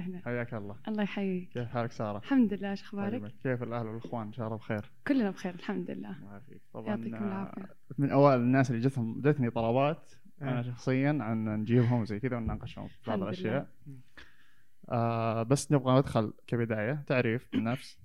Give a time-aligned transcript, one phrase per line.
[0.00, 0.20] وسهلا.
[0.24, 0.76] حياك الله.
[0.88, 1.48] الله يحييك.
[1.52, 4.92] كيف حالك سارة؟ الحمد لله إيش أخبارك؟ كيف الأهل والأخوان؟ إن شاء الله بخير.
[5.06, 6.18] كلنا بخير الحمد لله.
[6.18, 6.62] الله يعافيك.
[6.72, 7.76] طبعا يعطيكم آه، العافية.
[7.98, 10.62] من أوائل الناس اللي جتهم جتني طلبات أنا آه.
[10.62, 13.70] شخصيا عن نجيبهم زي كذا ونناقشهم في بعض الأشياء.
[14.88, 17.04] آه بس نبغى ندخل كبداية.
[17.06, 17.98] تعريف بالنفس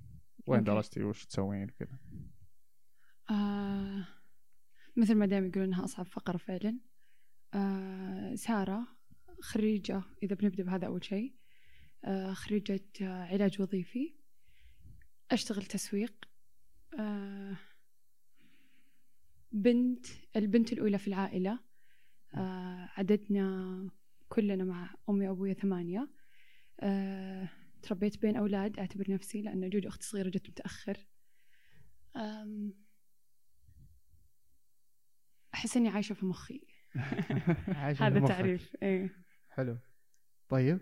[0.48, 0.64] وين.
[0.64, 1.98] درستي وش تسوين كذا
[3.32, 4.08] آه
[4.96, 6.80] مثل ما دائما يقولون إنها أصعب فقرة فعلا.
[7.54, 8.88] آه سارة
[9.42, 11.36] خريجة إذا بنبدأ بهذا أول شيء.
[12.06, 14.16] آه خريجة آه علاج وظيفي.
[15.32, 16.14] أشتغل تسويق.
[17.00, 17.58] آه
[19.52, 20.06] بنت
[20.36, 21.60] البنت الأولى في العائلة.
[22.36, 23.90] آه عددنا
[24.30, 26.10] كلنا مع أمي وأبويا ثمانية.
[26.80, 27.50] آه
[27.82, 30.98] تربيت بين أولاد أعتبر نفسي لأن جوجو أختي صغيرة جت متأخر.
[32.16, 32.74] أم،
[35.54, 36.62] أحس إني عايشة في مخي.
[37.82, 38.28] عايشة هذا.
[38.28, 39.16] تعريف إيه.
[39.50, 39.78] حلو.
[40.50, 40.80] طيب.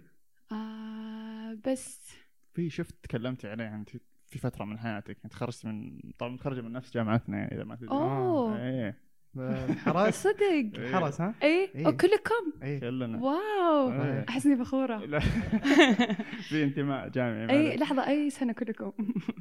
[0.54, 2.14] آه بس.
[2.54, 3.90] في شفت تكلمتي عليه انت
[4.28, 7.76] في فترة من حياتك انت تخرجتي من طبعا متخرجه من نفس جامعتنا يعني إذا ما
[7.76, 7.90] تدري.
[7.90, 8.62] أوه.
[8.64, 9.04] إيه.
[9.38, 10.72] الحرس صدق.
[10.76, 11.76] الحرس ها؟ إيه.
[11.76, 11.86] إيه.
[11.88, 12.64] أو كلكم.
[12.64, 13.18] اي كلنا.
[13.24, 13.92] واو.
[13.92, 14.26] إيه.
[14.30, 15.20] احس اني فخوره لا.
[16.50, 17.78] في انتماء جامعي أي.
[17.78, 18.92] لحظة أي سنة كلكم؟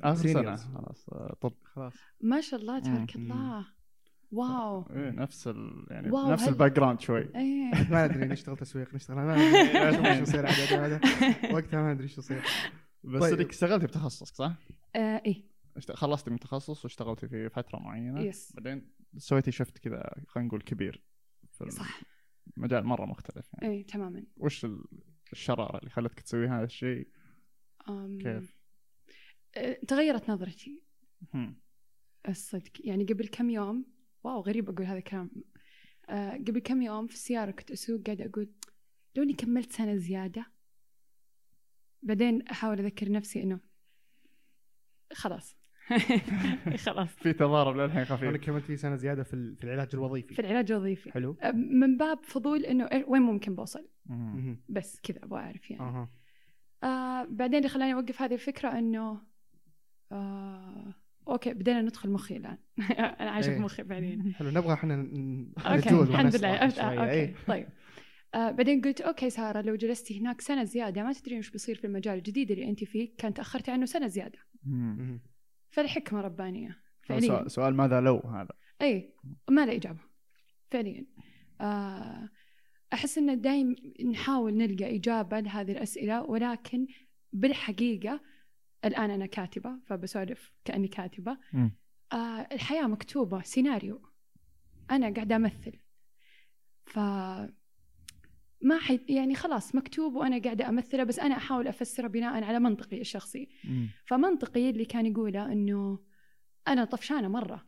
[0.02, 0.56] آخر سنة.
[0.56, 1.52] خلاص آه، طب.
[1.64, 1.94] خلاص.
[2.20, 3.16] ما شاء الله تبارك.
[3.16, 3.66] الله.
[4.32, 4.86] wow.
[4.90, 5.86] إيه نفس ال...
[5.90, 7.20] يعني wow، نفس هل- ال background شوي.
[7.36, 7.70] إيه.
[7.90, 9.34] ما أدري نشتغل تسويق نشتغل ما
[9.88, 10.48] أدري شو يصير
[10.86, 11.00] هذا
[11.54, 12.42] وقتها ما أدري شو يصير.
[13.04, 13.40] بس طيب.
[13.40, 14.54] انك اشتغلتي بتخصصك صح؟
[14.96, 15.44] آه إيه.
[15.78, 18.20] إشت- خلصتي من تخصص واشتغلتي في فترة معينة.
[18.20, 21.04] yes بعدين سويتي shift كذا خلينا نقول كبير
[21.50, 22.00] في صح.
[22.56, 23.74] مجال مرة مختلف يعني.
[23.74, 24.24] إيه تماما.
[24.36, 24.84] وش ال-
[25.32, 27.08] الشرارة اللي خلتك تسوي هذا الشيء؟
[27.88, 28.56] أم، كيف؟
[29.56, 30.82] آه، تغيرت نظرتي.
[31.34, 31.56] هم.
[32.28, 32.70] الصدق.
[32.80, 33.84] يعني قبل كم يوم
[34.24, 35.30] واو غريب أقول هذا الكلام.
[36.08, 38.48] آه قبل كم يوم في السيارة كنت أسوق قاعدة أقول
[39.16, 40.46] لو إني كملت سنة زيادة
[42.02, 43.60] بعدين أحاول أذكر نفسي إنه
[45.12, 45.56] خلاص.
[46.86, 47.08] خلاص.
[47.08, 50.38] في تضارب للحين أنا خفيف كملت في سنة زيادة في ال- في العلاج في الوظيفي
[50.38, 51.12] العلاج الوظيفي.
[51.12, 51.36] حلو.
[51.54, 53.88] من باب فضول إنه إيه- وين ممكن بوصل.
[54.68, 56.08] بس كذا أبغى أعرف يعني.
[56.82, 59.20] آه بعدين اللي خلاني أوقف هذه الفكرة إنه
[60.12, 60.94] آه
[61.28, 62.58] okay بدينا ندخل مخي الآن.
[63.20, 63.58] أنا عايشة في إيه.
[63.58, 66.56] مخي فعليا حلو نبغى إحنا ن- okay نجوز الحمد لله.
[66.56, 67.34] okay إيه.
[67.46, 67.68] طيب.
[68.34, 71.86] آه بعدين قلت okay سارة لو جلستي هناك سنة زيادة ما تدرين وش بيصير في
[71.86, 74.38] المجال الجديد اللي أنت فيه كان تأخرتي عنه سنة زيادة.
[75.70, 77.28] فالحكمة ربانية فعليا.
[77.28, 78.48] سؤال, سؤال ماذا لو هذا؟
[78.82, 79.14] اي
[79.50, 80.00] ما له إجابة
[80.70, 81.06] فعليا.
[81.60, 82.28] آه
[82.92, 83.76] أحس إن دايم
[84.10, 86.86] نحاول نلقى إجابة لهذه الأسئلة ولكن
[87.32, 88.20] بالحقيقة
[88.84, 91.76] الآن أنا كاتبة فبسولف كأني كاتبة مم.
[92.12, 94.02] آه الحياة مكتوبة سيناريو
[94.90, 95.72] أنا قاعدة أمثل
[96.84, 96.98] ف
[98.64, 99.00] ما حي...
[99.08, 103.88] يعني خلاص مكتوب وأنا قاعدة أمثله بس أنا أحاول افسره بناء على منطقي الشخصي مم.
[104.06, 105.98] فمنطقي اللي كان يقوله إنه
[106.68, 107.66] أنا طفشانة مرة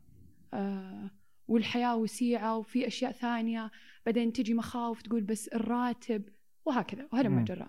[0.54, 1.10] آه
[1.48, 3.70] والحياة وسيعة وفي أشياء ثانية
[4.06, 6.28] بعدين تجي مخاوف تقول بس الراتب
[6.64, 7.44] وهكذا وهلم.
[7.44, 7.68] جرى.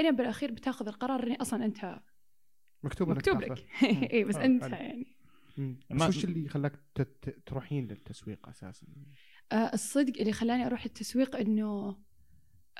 [0.00, 2.00] الين بالأخير بتاخذ القرار إني أصلا أنت
[2.84, 3.42] مكتوب إنك مكتوب.
[3.42, 3.66] لك.
[4.12, 4.62] اي بس آه، أنت.
[4.62, 5.06] يعني.
[5.90, 8.86] بس وش اللي خلاك ت- ت- تروحين للتسويق أساسا؟
[9.52, 11.96] آه الصدق اللي خلاني أروح التسويق إنه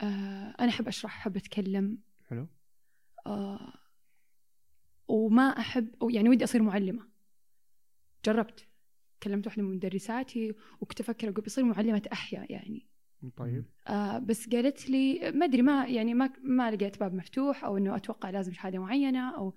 [0.02, 1.98] آه أنا أحب أشرح أحب أتكلم.
[2.28, 2.46] حلو.
[3.26, 3.72] آه
[5.08, 7.08] وما أحب أو يعني ودي أصير معلمة.
[8.24, 8.68] جربت.
[9.22, 12.86] كلمت واحدة من مدرساتي وكنت أفكر أقول بصير معلمة أحياء يعني.
[13.36, 13.64] طيب.
[13.86, 17.96] آه بس قالت لي ما أدري ما يعني ما ما لقيت باب مفتوح أو إنه
[17.96, 19.54] أتوقع لازم شهادة معينة أو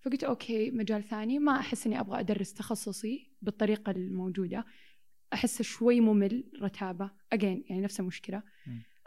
[0.00, 1.38] فقلت أوكي مجال ثاني.
[1.38, 4.64] ما أحس إني أبغى أدرس تخصصي بالطريقة الموجودة.
[5.32, 7.10] أحس شوي ممل رتابة.
[7.32, 8.42] اجين يعني نفس المشكلة.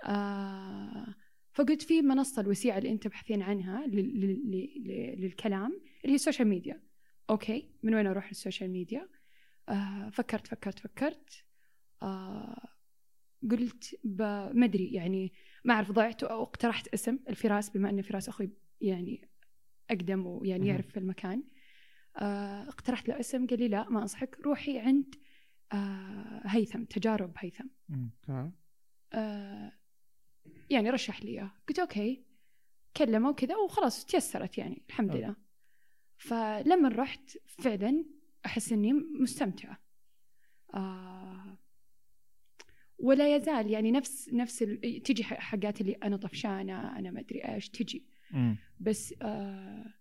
[0.06, 1.16] آه
[1.54, 6.21] فقلت في منصة الوسيعة اللي أنت تبحثين عنها لل- لل- لل- للكلام اللي هي ال
[6.21, 6.84] social media
[7.30, 9.10] okay من وين أروح لل social media؟
[9.70, 11.44] آه فكرت فكرت فكرت.
[12.02, 12.70] آه
[13.52, 14.00] قلت
[14.54, 15.34] ما أدري يعني
[15.66, 18.50] ما أعرف ضعت أو اقترحت اسم الفراس بما إن فراس أخوي
[18.82, 19.30] يعني
[19.90, 20.68] أقدم ويعني.
[20.68, 21.44] يعرف في المكان
[22.18, 25.16] آه اقترحت له اسم قال لي لا ما أنصحك روحي عند
[25.74, 27.68] آه هيثم تجارب هيثم.
[28.28, 28.56] تمام
[29.14, 29.72] آه
[30.70, 32.24] يعني رشح لي إياه قلت أوكي
[32.98, 35.16] كلمه وكذا وخلاص تيسرت يعني الحمد.
[35.16, 35.36] لله
[36.18, 38.06] فلما رحت فعلا
[38.46, 39.80] أحس إني مستمتعة
[40.74, 41.58] آه
[42.98, 44.58] ولا يزال يعني نفس نفس.
[45.04, 48.06] تجي حاجات اللي أنا طفشانة أنا ما أدري إيش تجي
[48.80, 49.94] بس آه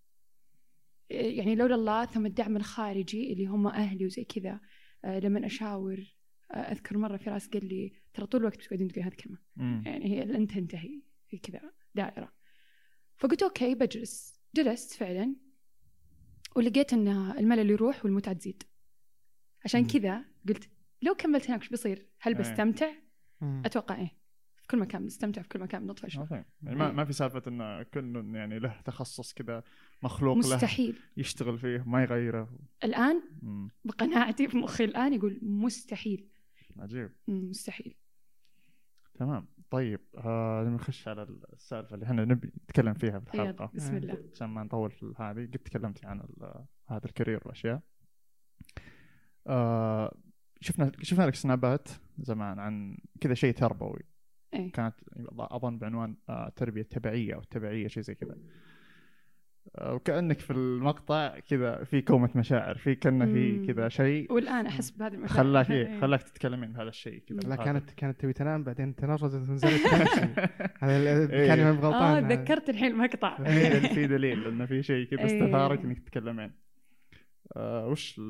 [1.10, 4.60] يعني لولا الله ثم الدعم الخارجي اللي هم أهلي وزي كذا
[5.04, 6.16] آه لما أشاور
[6.50, 9.38] آه أذكر مرة فراس قال لي ترى طول الوقت بتقعدين تقولين هذه الكلمة.
[9.86, 11.60] يعني هي لن تنتهي في كذا
[11.94, 12.32] دائرة
[13.16, 15.36] فقلت okay بجلس جلست فعلا
[16.56, 18.62] ولقيت إن الملل يروح والمتعة تزيد
[19.64, 19.86] عشان.
[19.86, 20.70] كذا قلت
[21.02, 22.40] لو كملت هناك وش بيصير؟ هل إيه.
[22.40, 22.92] بستمتع؟
[23.42, 24.21] أتوقع إيه
[24.62, 28.34] في كل مكان بنستمتع في كل مكان okay يعني ما, ما في سالفة إنه كل
[28.34, 29.62] يعني له تخصص كذا
[30.02, 30.98] مخلوق له مستحيل.
[31.16, 32.58] يشتغل فيه ما يغيره.
[32.84, 33.70] الآن مم.
[33.84, 36.28] بقناعتي في مخي الآن يقول مستحيل.
[36.78, 37.12] عجيب.
[37.28, 37.94] مستحيل.
[39.14, 39.48] تمام.
[39.70, 41.22] طيب آه نخش على
[41.52, 43.70] السالفة اللي إحنا نبي نتكلم فيها في الحلقة.
[43.74, 43.96] بسم.
[43.96, 44.18] الله.
[44.34, 46.22] عشان ما نطول في هذه قد تكلمتي عن
[46.88, 47.80] هذا الكارير والأشياء.
[49.46, 50.16] آه
[50.60, 51.88] شفنا شفنا لك سنابات
[52.18, 54.02] زمان عن كذا شيء تربوي.
[54.54, 54.72] إيه.
[54.72, 54.94] كانت
[55.38, 58.36] أظن بعنوان آه تربية تبعية أو تبعية شيء زي كذا.
[59.78, 63.66] آه وكأنك في المقطع كذا في كومة مشاعر في كأنه في.
[63.66, 65.44] كذا شيء والآن أحس بهذا المشاعر.
[65.44, 65.86] خلاك إيه.
[65.86, 67.38] إيه خلاك تتكلمين بهذا الشيء كذا.
[67.38, 67.64] لا هذا.
[67.64, 69.86] كانت كانت تبي تنام بعدين تنرفزت ونزلت
[70.80, 71.46] هذا إيه.
[71.46, 73.38] كان يوم آه غلطان تذكرت الحين المقطع.
[73.46, 75.26] إيه، في دليل إنه في شيء كذا إيه.
[75.26, 76.52] استثارك إنك تتكلمين.
[77.56, 78.20] آه وش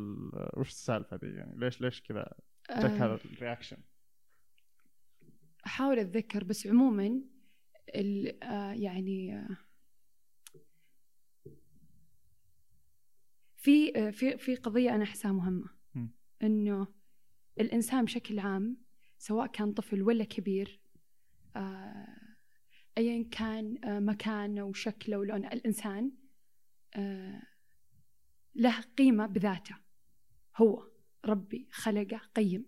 [0.56, 2.32] وش السالفة دي يعني؟ ليش ليش كذا
[2.70, 3.76] جاك هذا آه، الرياكشن؟
[5.66, 7.20] أحاول أتذكر بس عموما
[7.94, 9.56] ال- آه، يعني آه،
[13.56, 15.68] في آه، في في قضية أنا أحسها مهمة.
[16.42, 16.86] إنه
[17.60, 18.76] الإنسان بشكل عام
[19.18, 20.80] سواء كان طفل ولا كبير
[22.98, 26.12] ايا كان مكانه وشكله ولونه الإنسان
[28.54, 29.76] له قيمة بذاته
[30.56, 30.88] هو
[31.24, 32.66] ربي خلقه قيم.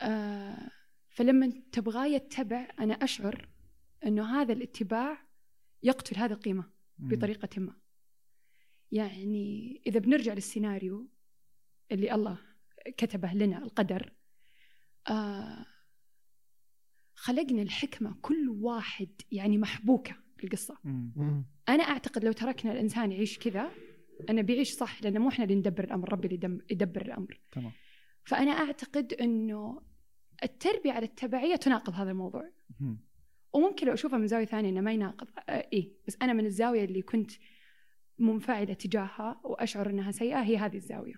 [0.00, 0.70] آه،
[1.16, 3.48] فلما تبغاه يتبع أنا أشعر
[4.06, 5.26] أنه هذا الاتباع
[5.82, 7.08] يقتل هذه القيمة مم.
[7.08, 7.76] بطريقة ما
[8.92, 11.08] يعني إذا بنرجع للسيناريو
[11.92, 12.38] اللي الله
[12.96, 14.12] كتبه لنا القدر
[15.08, 15.66] آه
[17.14, 21.12] خلقنا الحكمة كل واحد يعني محبوكة في القصة مم.
[21.16, 21.44] مم.
[21.68, 23.70] أنا أعتقد لو تركنا الإنسان يعيش كذا
[24.30, 27.72] أنا بيعيش صح لأنه مو إحنا اللي ندبر الأمر ربي اللي يدبر الأمر تمام
[28.24, 29.82] فأنا أعتقد أنه
[30.42, 32.50] التربية على التبعية تناقض هذا الموضوع.
[32.80, 32.98] مم.
[33.52, 35.28] وممكن لو أشوفها من زاوية ثانية أنه ما يناقض.
[35.48, 37.30] آه إيه بس أنا من الزاوية اللي كنت
[38.18, 41.14] منفعلة تجاهها وأشعر أنها سيئة هي هذه الزاوية.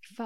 [0.00, 0.22] ف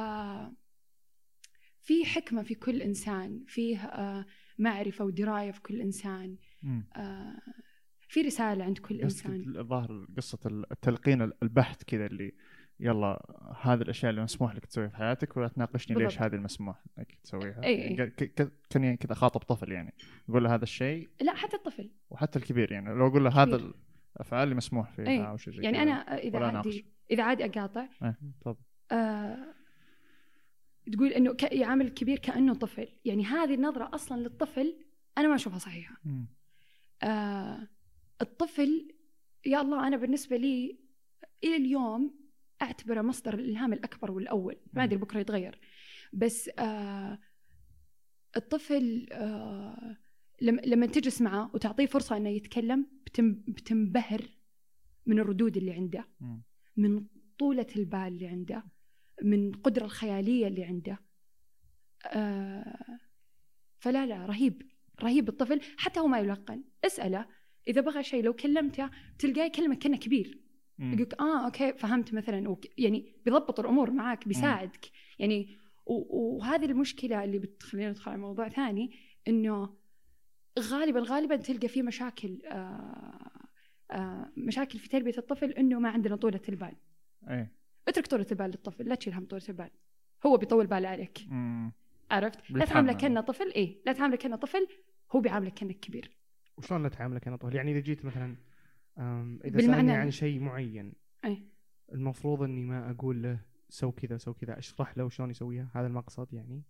[1.81, 4.26] في حكمة في كل إنسان فيه آه
[4.59, 6.37] معرفة ودراية في كل إنسان.
[6.62, 6.88] مم.
[6.97, 7.43] آه
[8.09, 9.56] في رسالة عند كل إنسان.
[9.56, 12.32] الظاهر قصة التلقين البحث كذا اللي
[12.81, 13.26] يلا
[13.62, 16.21] هذه الأشياء اللي مسموح لك تسويها في حياتك ولا تناقشني ليش.
[16.23, 17.61] هذه المسموح لك تسويها
[18.06, 19.94] ك- كان كذا خاطب طفل يعني
[20.29, 23.73] يقول له هذا الشيء لا حتى الطفل وحتى الكبير يعني لو أقول له هذا.
[24.17, 25.26] الأفعال اللي مسموح فيها إي.
[25.29, 25.82] أو شيء زي يعني.
[25.82, 26.67] أنا إذا ولا ناقش.
[26.67, 28.56] عادي إذا عادي أقاطع إيه، طب
[28.93, 29.55] آه
[30.93, 34.76] تقول إنه ك- يعامل الكبير كأنه طفل يعني هذه النظرة أصلا للطفل
[35.19, 35.94] أنا ما أشوفها صحيحة.
[37.03, 37.69] آه
[38.23, 38.88] الطفل
[39.47, 40.79] يا الله أنا بالنسبة لي
[41.44, 42.24] إلى اليوم
[42.64, 45.61] أعتبره مصدر الإلهام الأكبر والأول ما أدري بكرة يتغير.
[46.12, 47.19] بس آه
[48.37, 49.96] الطفل آه
[50.40, 54.22] لما لما تجلس معه وتعطيه فرصة إنه يتكلم بتم بتنبهر
[55.06, 56.08] من الردود اللي عنده.
[56.76, 57.06] من
[57.38, 58.64] طولة البال اللي عنده
[59.22, 60.99] من القدرة الخيالية اللي عنده.
[62.06, 62.99] آه
[63.78, 64.62] فلا لا رهيب
[65.02, 66.64] رهيب الطفل حتى هو ما يلقن.
[66.84, 67.26] اسأله
[67.68, 70.44] إذا بغى شيء لو كلمته تلقاه يكلمك كأنه كبير.
[70.78, 70.93] مم.
[70.93, 74.90] يقولك آه أوكي فهمت مثلا وك- يعني بيضبط الأمور معاك بيساعدك.
[75.19, 78.90] يعني وهذه المشكلة اللي بتخلينا ندخل على موضوع ثاني
[79.28, 79.75] إنه
[80.59, 83.31] غالبا غالبا تلقى في مشاكل آه
[83.90, 86.73] آه مشاكل في تربية الطفل إنه ما عندنا طولة البال.
[87.31, 87.52] إيه.
[87.88, 89.71] اترك طولة البال للطفل لا تشيل هم طولة البال.
[90.26, 91.19] هو بيطول باله عليك.
[91.28, 91.73] مم.
[92.11, 92.64] عرفت؟ لا.
[92.64, 94.66] تعامله كأنه طفل إيه لا تعامله كأنه طفل
[95.12, 96.11] هو بيعاملك كأنك كبير.
[96.59, 98.37] وشلون تعامله كأنه طفل؟ يعني إذا جيت مثلا
[98.99, 100.93] إذا بالمعنى سألني ال- عن شيء معين
[101.25, 101.43] إيه
[101.93, 106.33] المفروض إني ما أقول له سو كذا سو كذا أشرح له شلون يسويها هذا المقصد
[106.33, 106.63] يعني.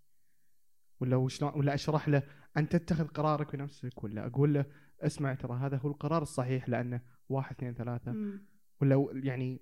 [1.01, 2.23] ولا وشلون ولا أشرح له
[2.57, 4.65] أنت تتخذ قرارك بنفسك ولا أقول له
[5.01, 8.13] اسمع ترى هذا هو القرار الصحيح لأنه واحد اثنين ثلاثة.
[8.13, 8.47] مم.
[8.81, 9.61] ولا يعني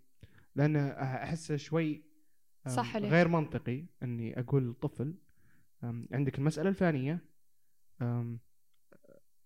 [0.55, 2.05] لأن أحس شوي
[2.69, 2.97] صح.
[2.97, 5.15] غير منطقي إني أقول للطفل
[6.13, 7.25] عندك المسألة الفلانيه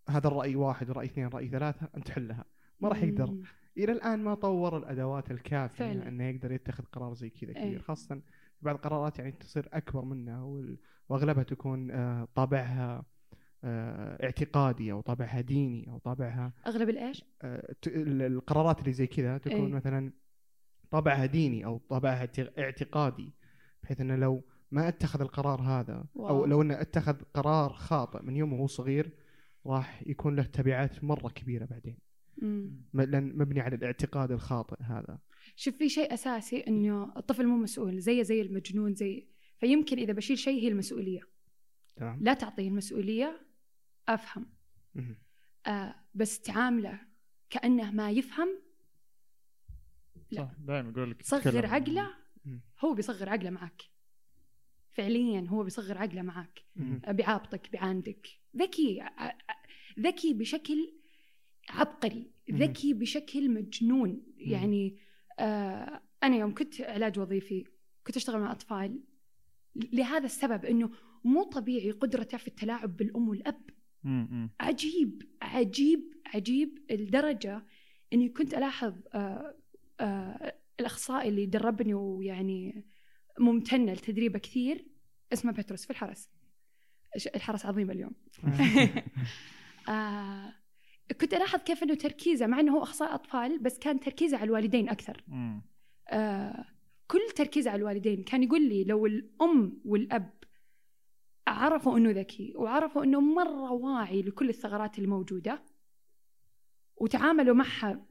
[0.09, 2.45] هذا الرأي واحد وراي اثنين رأي ثلاثة أنت حلها.
[2.81, 3.37] ما راح يقدر.
[3.79, 6.09] إلى الآن ما طور الأدوات الكافية فعلا.
[6.09, 7.79] إنه يقدر يتخذ قرار زي كذا كبير أي.
[7.79, 8.21] خاصة
[8.63, 10.67] بعض القرارات يعني تصير أكبر منه
[11.09, 13.05] وأغلبها تكون آه، طابعها
[13.65, 19.67] آه، اعتقادي أو طابعها ديني أو طابعها أغلب الإيش؟ آه، القرارات اللي زي كذا تكون
[19.67, 19.73] أي.
[19.73, 20.13] مثلا
[20.91, 23.33] طابعها ديني أو طابعها اعت- اعتقادي
[23.83, 26.45] بحيث إنه لو ما اتخذ القرار هذا أو واو.
[26.47, 29.11] لو إنه اتخذ قرار خاطئ من يوم وهو صغير
[29.67, 31.99] راح يكون له تبعات مرة كبيرة بعدين
[32.43, 35.19] مبني على الاعتقاد الخاطئ هذا
[35.57, 39.27] شوف في شيء أساسي إنه الطفل مو مسؤول زيه زي المجنون زي
[39.61, 41.21] فيمكن إذا بشيل شيء هي المسؤولية
[41.97, 43.41] تمام لا تعطيه المسؤولية
[44.09, 44.47] أفهم.
[45.67, 47.01] آه بس تعامله
[47.51, 48.49] كأنه ما يفهم
[50.31, 50.41] لا.
[50.45, 51.67] صح دائما يقول لك صغر.
[51.67, 52.11] عقله.
[52.85, 53.83] هو بيصغر عقله معك
[54.93, 56.63] فعليا هو بيصغر عقله معك.
[57.05, 58.27] آه، بيعابطك بيعاندك
[58.57, 59.37] ذكي ع- ع-
[60.01, 60.93] ذكي بشكل
[61.71, 62.31] عبقري.
[62.51, 64.23] ذكي بشكل مجنون.
[64.39, 64.99] يعني
[65.39, 67.65] آه أنا يوم كنت علاج وظيفي
[68.07, 69.01] كنت أشتغل مع أطفال
[69.93, 70.91] لهذا السبب إنه
[71.25, 73.63] مو طبيعي قدرته في التلاعب بالأم والأب.
[74.61, 77.67] عجيب عجيب عجيب لدرجة
[78.13, 79.55] إني كنت ألاحظ آه
[80.01, 82.87] آه الأخصائي اللي دربني ويعني
[83.41, 84.87] ممتنة لتدريبه كثير
[85.33, 86.29] اسمه بتروس في الحرس.
[87.35, 88.13] الحرس عظيم اليوم.
[89.89, 90.55] آه
[91.21, 94.89] كنت ألاحظ كيف إنه تركيزه مع إنه هو أخصائي أطفال بس كان تركيزه على الوالدين
[94.89, 95.63] أكثر مم.
[96.09, 96.65] آه
[97.09, 100.31] كل تركيزه على الوالدين كان يقول لي لو الأم والأب
[101.47, 105.63] عرفوا إنه ذكي وعرفوا إنه مرة واعي لكل الثغرات الموجودة
[106.97, 108.07] وتعاملوا معها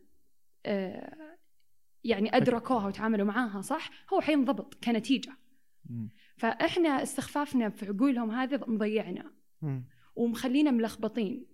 [0.65, 1.37] آه،
[2.03, 5.37] يعني أدركوها وتعاملوا معاها صح هو حينضبط كنتيجة
[5.89, 6.09] مم.
[6.37, 9.85] فإحنا استخفافنا في عقولهم هذه مضيعنا مم.
[10.15, 11.45] ومخلينا ملخبطين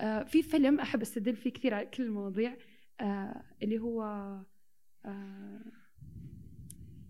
[0.00, 2.56] في فيلم أحب أستدل فيه كثير على كل المواضيع
[3.00, 4.02] آه، اللي هو
[5.04, 5.60] آه،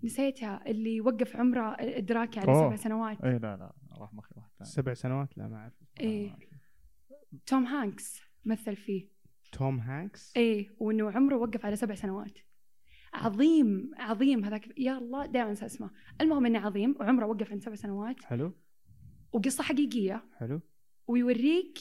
[0.04, 2.54] نسيتها اللي وقف عمره إدراكي على.
[2.54, 3.24] سبع سنوات.
[3.24, 4.70] اي لا لا راح مخي واحد ثاني.
[4.70, 5.72] سبع سنوات؟ لا ما أعرف.
[6.00, 6.36] إيه.
[7.46, 9.08] توم هانكس مثل فيه.
[9.52, 12.38] توم هانكس؟ إيه وإنه عمره وقف على سبع سنوات.
[13.14, 14.78] عظيم عظيم هذاك.
[14.78, 15.90] يا الله دائما أنسى اسمه.
[16.20, 18.24] المهم إنه عظيم وعمره وقف عند سبع سنوات.
[18.24, 18.52] حلو.
[19.32, 20.24] وقصة حقيقية.
[20.38, 20.60] حلو.
[21.06, 21.78] ويوريك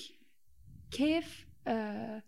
[0.91, 2.24] كيف آه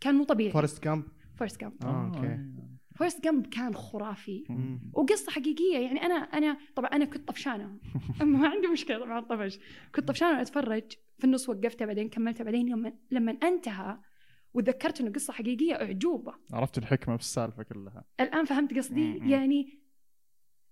[0.00, 0.50] كان مو طبيعي.
[0.50, 1.04] فورست جامب
[1.38, 2.12] فورست جامب آه،.
[2.24, 2.52] إيه.
[2.96, 4.44] فورست جامب كان خرافي.
[4.92, 7.78] وقصة حقيقية يعني أنا أنا طبعا أنا كنت طفشانة.
[8.20, 9.58] ما عندي مشكلة طبعا الطفش
[9.94, 10.92] كنت طفشانة أتفرج.
[11.18, 13.98] في النص وقفتها بعدين كملتها بعدين لما لما انتهى
[14.54, 16.34] وتذكرت إنه قصة حقيقية أعجوبة.
[16.52, 18.04] عرفت الحكمة في السالفة كلها.
[18.20, 19.30] الآن فهمت قصدي.
[19.30, 19.82] يعني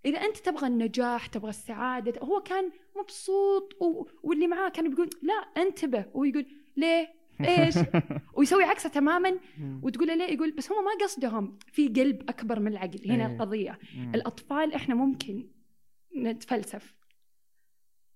[0.04, 4.06] إذا أنت تبغى النجاح تبغى السعادة هو كان مبسوط و...
[4.22, 6.06] واللي معاه كان بيقول لا انتبه.
[6.14, 6.46] ويقول
[6.76, 7.75] ليه؟ إيش
[8.37, 9.38] ويسوي عكسه تماما.
[9.82, 13.32] وتقول له ليه يقول بس هم ما قصدهم في قلب أكبر من العقل هنا إيه.
[13.32, 14.14] القضية مم.
[14.14, 15.47] الأطفال إحنا ممكن
[16.16, 16.94] نتفلسف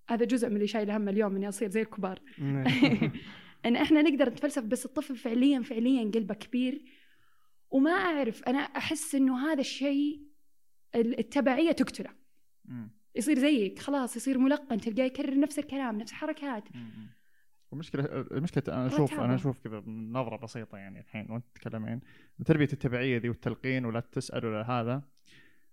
[0.09, 2.21] هذا جزء من اللي شايل هم اليوم اني اصير زي الكبار.
[3.65, 6.85] إن إحنا نقدر نتفلسف بس الطفل فعليا فعليا قلبه كبير
[7.69, 10.21] وما أعرف أنا أحس إنه هذا الشيء
[10.95, 12.09] التبعية تقتله.
[13.15, 16.63] يصير زيك خلاص يصير ملقن تلقاه يكرر نفس الكلام نفس الحركات
[17.73, 18.05] المشكلة
[18.67, 19.25] أنا أشوف رتابة.
[19.25, 21.99] أنا أشوف كذا من نظرة بسيطة يعني الحين وأنت تتكلمين
[22.45, 25.01] تربية التبعية ذي والتلقين ولا تسأل ولا هذا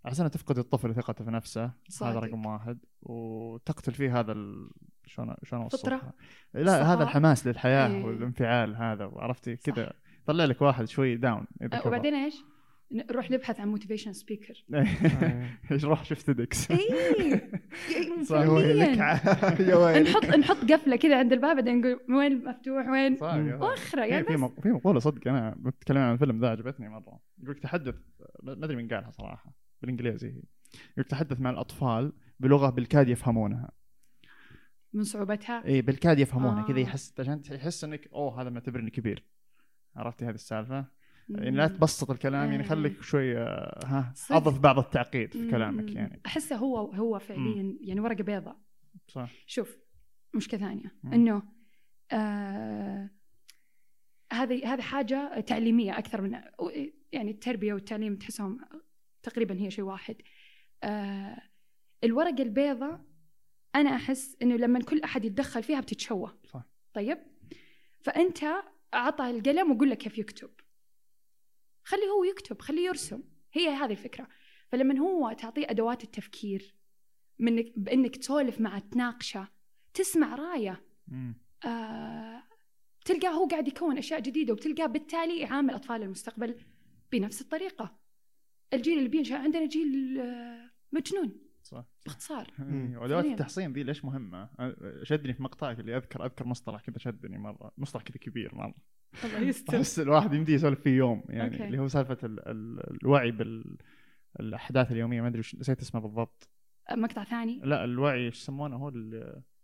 [0.04, 2.24] عشان تفقد الطفل ثقته في نفسه هذا صادق.
[2.24, 4.70] رقم واحد وتقتل فيه هذا ال...
[5.06, 6.12] شلون شلون فطرة.
[6.54, 6.84] لا الصفاء.
[6.84, 8.04] هذا الحماس للحياة إيه.
[8.04, 9.62] والانفعال هذا عرفتي صح.
[9.62, 9.92] كذا
[10.26, 11.86] طلع لك واحد شوي داون إذا أه،.
[11.86, 12.44] وبعدين إيش؟
[12.92, 14.64] نروح نبحث عن موتيفيشن سبيكر
[15.72, 16.78] إيش روح شفت ديكس اي.
[18.30, 20.08] يا ويلك.
[20.08, 23.18] نحط نحط قفلة كذا عند الباب بعدين نقول وين مفتوح؟ وين.
[23.22, 27.20] وأخرة في يعني في في مقولة صدق أنا بتكلم عن الفيلم ذا عجبتني مرة.
[27.42, 27.94] يقول تحدث
[28.42, 30.28] ما أدري من قالها صراحة بالإنجليزي.
[30.28, 30.42] هي
[30.92, 33.70] يقول تحدث مع الأطفال بلغة بالكاد يفهمونها.
[34.92, 36.68] من صعوبتها؟ اي بالكاد يفهمونها آه.
[36.68, 39.24] كذا يحس عشان يحس إنك أوه هذا معتبرني كبير.
[39.96, 40.86] عرفتي هذه السالفة؟
[41.38, 42.68] يعني لا تبسط الكلام يعني إيه.
[42.68, 44.14] خليك شوي آه، ها.
[44.30, 45.50] أضف بعض التعقيد في.
[45.50, 48.56] كلامك يعني أحسه هو هو فعليا يعني ورقة بيضاء
[49.08, 49.78] صح شوف
[50.34, 50.94] مشكلة ثانية.
[51.04, 51.42] إنه
[52.12, 53.10] آه
[54.32, 56.40] هذه هذه حاجة تعليمية أكثر من
[57.12, 58.60] يعني التربية والتعليم تحسهم
[59.22, 60.16] تقريبا هي شيء واحد
[60.82, 61.42] آه
[62.04, 63.04] الورقة البيضاء
[63.74, 66.62] أنا أحس إنه لما كل أحد يتدخل فيها بتتشوه صح.
[66.94, 67.18] طيب
[68.00, 68.38] فأنت
[68.94, 70.50] أعطى القلم وقول له كيف يكتب
[71.84, 73.22] خليه هو يكتب خليه يرسم.
[73.52, 74.28] هي هذه الفكرة.
[74.68, 76.74] فلما هو تعطيه أدوات التفكير
[77.38, 79.48] منك بإنك تسولف معه تناقشه
[79.94, 80.84] تسمع رايه.
[81.64, 82.42] آه
[83.04, 86.56] تلقاه هو قاعد يكون أشياء جديدة وتلقاه بالتالي يعامل أطفال المستقبل
[87.12, 87.98] بنفس الطريقة.
[88.72, 91.32] الجيل اللي بينشا عندنا جيل آه، مجنون.
[91.62, 91.84] صح.
[92.06, 92.50] باختصار.
[93.00, 93.32] وادوات فعلياً.
[93.32, 94.50] التحصين ذي ليش مهمة؟
[95.02, 97.72] شدني في مقطعك اللي اذكر أذكر مصطلح كذا شدني مرة.
[97.78, 98.74] مصطلح كذا كبير مرة.
[99.24, 99.76] الله يستر.
[99.76, 101.64] احس الواحد يمدي يسولف فيه يوم يعني أوكي.
[101.66, 103.32] اللي هو سالفة ال ال الوعي
[104.38, 106.48] بالاحداث اليومية ما أدري وش- نسيت اسمه بالضبط.
[106.96, 108.88] مقطع ثاني؟ لا الوعي إيش يسمونه؟ هو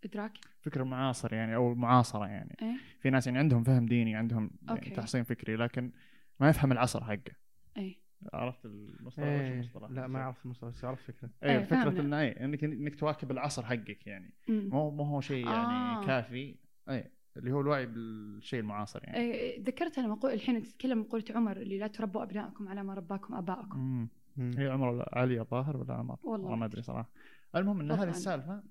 [0.05, 0.33] إدراك.
[0.59, 2.57] الفكر المعاصر يعني أو المعاصره يعني.
[2.63, 2.77] إيه.
[3.01, 4.91] في ناس يعني عندهم فهم ديني عندهم يعني أوكي.
[4.91, 5.93] تحصين فكري لكن
[6.41, 7.33] ما يفهم العصر حقه.
[7.77, 7.97] اي
[8.33, 9.53] عرفت المصطلح؟ إيه.
[9.55, 11.31] المصطلح؟ لا ما اعرف المصطلح بس اعرف فكره.
[11.45, 12.01] اي إيه، فكرة.
[12.01, 14.35] إنه اي إنك إنك تواكب العصر حقك يعني.
[14.49, 16.07] مو مو هو شيء يعني آه.
[16.07, 16.57] كافي.
[16.91, 21.57] اي اللي هو الوعي بالشيء المعاصر يعني إيه، ذكرت أنا مقول الحين تتكلم مقولة عمر
[21.57, 24.09] اللي لا تربوا ابنائكم على ما رباكم ابائكم.
[24.39, 26.57] هي عمر علي الظاهر ولا عمر؟ والله.
[26.57, 27.11] ما أدري صراحة
[27.57, 27.91] المهم إن.
[27.91, 28.63] هذه السالفة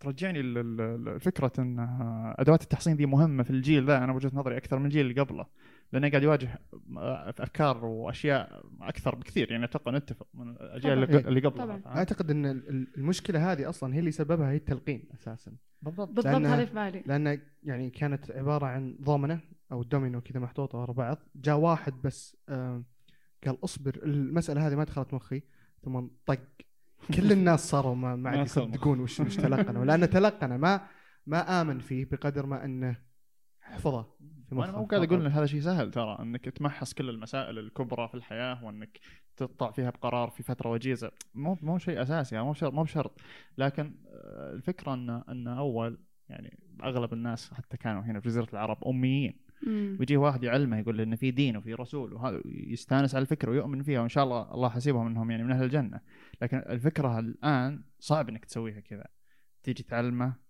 [0.00, 1.76] ترجعني لفكره إن
[2.38, 5.46] أدوات التحصين دي مهمة في الجيل ذا أنا بوجهه نظري أكثر من الجيل اللي قبله
[5.92, 6.58] لأنه قاعد يواجه
[6.96, 11.20] أفكار وأشياء أكثر بكثير يعني أتوقع نتفق من الأجيال اللي طبعاً.
[11.22, 11.78] ق- اللي قبله طبعاً.
[11.80, 15.52] فاهم؟ أعتقد إن ال- ال- المشكلة هذه أصلا هي اللي سببها هي التلقين أساسا
[15.82, 16.08] بالضبط.
[16.08, 19.40] بالضبط لأن- هذا في بالي لأن يعني كانت عبارة عن ضامنة
[19.72, 21.18] أو دومينو كذا محطوطة ورا بعض.
[21.34, 22.82] جاء واحد بس آه
[23.46, 25.42] قال اصبر المسألة هذه ما دخلت مخي
[25.84, 26.38] ثم طق.
[27.14, 30.86] كل الناس صاروا ما, ما عاد يصدقون وش وش تلقنوا لأنه تلقنه ما
[31.26, 32.96] ما آمن فيه بقدر ما أنه
[33.60, 34.06] حفظه.
[34.52, 38.14] وأنا مو قاعد أقول إن هذا شيء سهل ترى إنك تمحص كل المسائل الكبرى في
[38.14, 38.98] الحياة وإنك
[39.36, 41.10] تطلع فيها بقرار في فترة وجيزة.
[41.34, 43.20] مو مو شيء أساسي مو شرط مو بشرط.
[43.58, 45.98] لكن آه، الفكرة إن إن أول
[46.28, 49.46] يعني أغلب الناس حتى كانوا هنا في جزيرة العرب أميين.
[49.66, 53.82] ويجي واحد يعلمه يقول له إن في دين وفي رسول وهذا يستأنس على الفكرة ويؤمن
[53.82, 56.00] فيها وإن شاء الله الله حسيبهم إنهم يعني من أهل الجنة.
[56.42, 59.06] لكن الفكرة الآن صعب إنك تسويها كذا.
[59.62, 60.45] تيجي تعلمه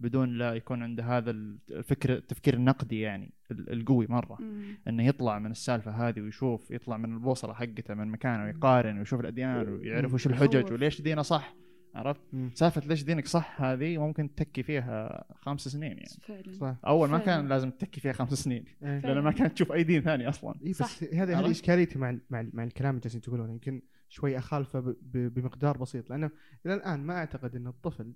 [0.00, 4.62] بدون لا يكون عنده هذا الفكر التفكير النقدي يعني ال- القوي مرة مم.
[4.88, 9.68] إنه يطلع من السالفة هذه ويشوف يطلع من البوصلة حقته من مكانه ويقارن ويشوف الأديان
[9.68, 10.72] ويعرف وش الحجج.
[10.72, 11.54] وليش دينه صح
[11.94, 12.20] عرفت.
[12.54, 17.18] سالفة ليش دينك صح هذه ممكن تتكي فيها خمس سنين يعني فعلا صح أول ما
[17.18, 17.40] فعلاً.
[17.40, 19.00] كان لازم تتكي فيها خمس سنين إيه.
[19.00, 20.70] لأن ما كانت تشوف أي دين ثاني أصلا اي.
[20.70, 24.38] بس هذا؟ هذه اشكاليتي مع ال- مع ال- مع الكلام اللي جالسين تقولونه يمكن شوي
[24.38, 26.30] أخالفه ب- ب- بمقدار بسيط لأنه
[26.66, 28.12] إلى الآن ما أعتقد إن الطفل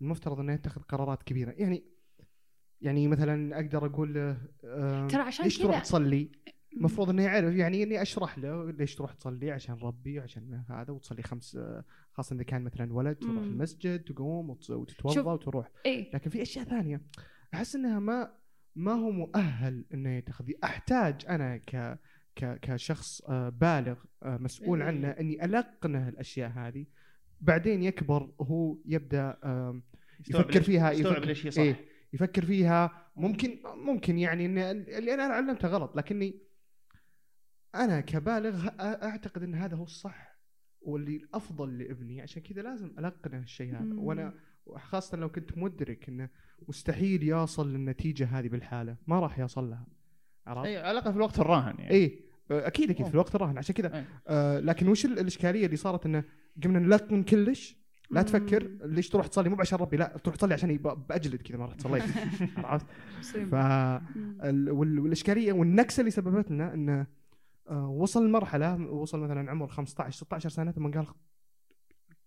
[0.00, 1.84] المفترض انه يتخذ قرارات كبيرة يعني
[2.80, 6.30] يعني مثلا أقدر أقول له آه، ترى عشان ليش تروح تصلي؟
[6.76, 11.22] المفروض انه يعرف يعني إني أشرح له ليش تروح تصلي عشان ربي وعشان هذا وتصلي
[11.22, 11.58] خمس
[12.12, 13.42] خاصة إذا كان مثلا ولد تروح مم.
[13.42, 15.32] المسجد تقوم وتتوضأ.
[15.32, 17.00] وتروح إيه لكن في أشياء ثانية
[17.54, 18.32] أحس إنها ما
[18.76, 21.98] ما هو مؤهل إنه يتخذ أحتاج أنا ك
[22.36, 24.88] ك كشخص آه، بالغ آه، مسؤول إيه.
[24.88, 26.86] عنه إني ألقنه الأشياء هذه
[27.40, 29.38] بعدين يكبر هو يبدأ
[30.30, 35.14] يفكر فيها يستوعب يفكر ليش هي صح إيه يفكر فيها ممكن ممكن يعني إن اللي
[35.14, 36.38] أنا علمته غلط لكني
[37.74, 40.36] أنا كبالغ أعتقد إن هذا هو الصح
[40.80, 43.94] واللي الأفضل لابني عشان كذا لازم ألقنه الشيء هذا.
[44.00, 44.34] وأنا
[44.76, 46.28] خاصة لو كنت مدرك إنه
[46.68, 49.86] مستحيل يوصل للنتيجة هذه بالحالة ما راح يوصل لها
[50.46, 52.20] عرفت؟ اي على الأقل في الوقت الراهن يعني اي
[52.50, 53.08] أكيد أكيد أوه.
[53.08, 54.06] في الوقت الراهن عشان كذا إيه.
[54.28, 56.24] آه لكن وش ال- الإشكالية اللي صارت إنه
[56.64, 57.76] قمنا نلقن كلش
[58.10, 58.22] لا.
[58.22, 62.04] تفكر ليش تروح تصلي؟ مو عشان ربي لا تروح تصلي عشان بأجلد كذا رحت صليت
[62.56, 62.86] عرفت؟
[63.22, 63.54] ف
[64.70, 67.06] والإشكالية والنكسة اللي سببت لنا انه
[67.68, 71.06] آه، وصل لمرحله وصل مثلا عمر 15 16 سنة ثم قال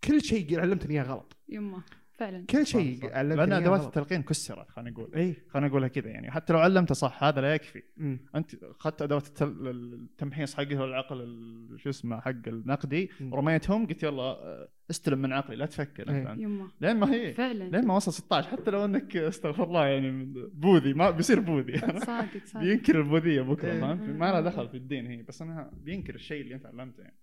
[0.04, 1.38] كل شيء علمتني إياه غلط.
[1.50, 1.84] يمه
[2.20, 2.46] فعلا.
[2.50, 5.16] كل شيء لأن أدوات التلقين كسرت خلينا نقول.
[5.16, 6.32] اي خلينا نقولها كذا يعني.
[6.32, 7.84] حتى لو علمته صح هذا لا يكفي.
[7.98, 8.20] مم.
[8.36, 9.68] أنت أخذت أدوات التل...
[9.68, 13.34] التمحيص حقه والعقل ال- شو اسمه حق النقدي مم.
[13.36, 16.10] رميتهم قلت يلا آه، استلم من عقلي لا تفكر.
[16.10, 16.32] إيه.
[16.32, 17.64] انت يمه لين ما هي فعلا.
[17.64, 21.78] لين ما وصل 16 حتى لو إنك استغفر الله يعني بوذي ما بيصير بوذي.
[22.06, 22.66] صادق صادق.
[22.66, 23.82] بينكر البوذية بكرة إيه.
[23.82, 27.16] فهمت؟ ما لها دخل في الدين هي بس انها بينكر الشيء اللي أنت علمته يعني.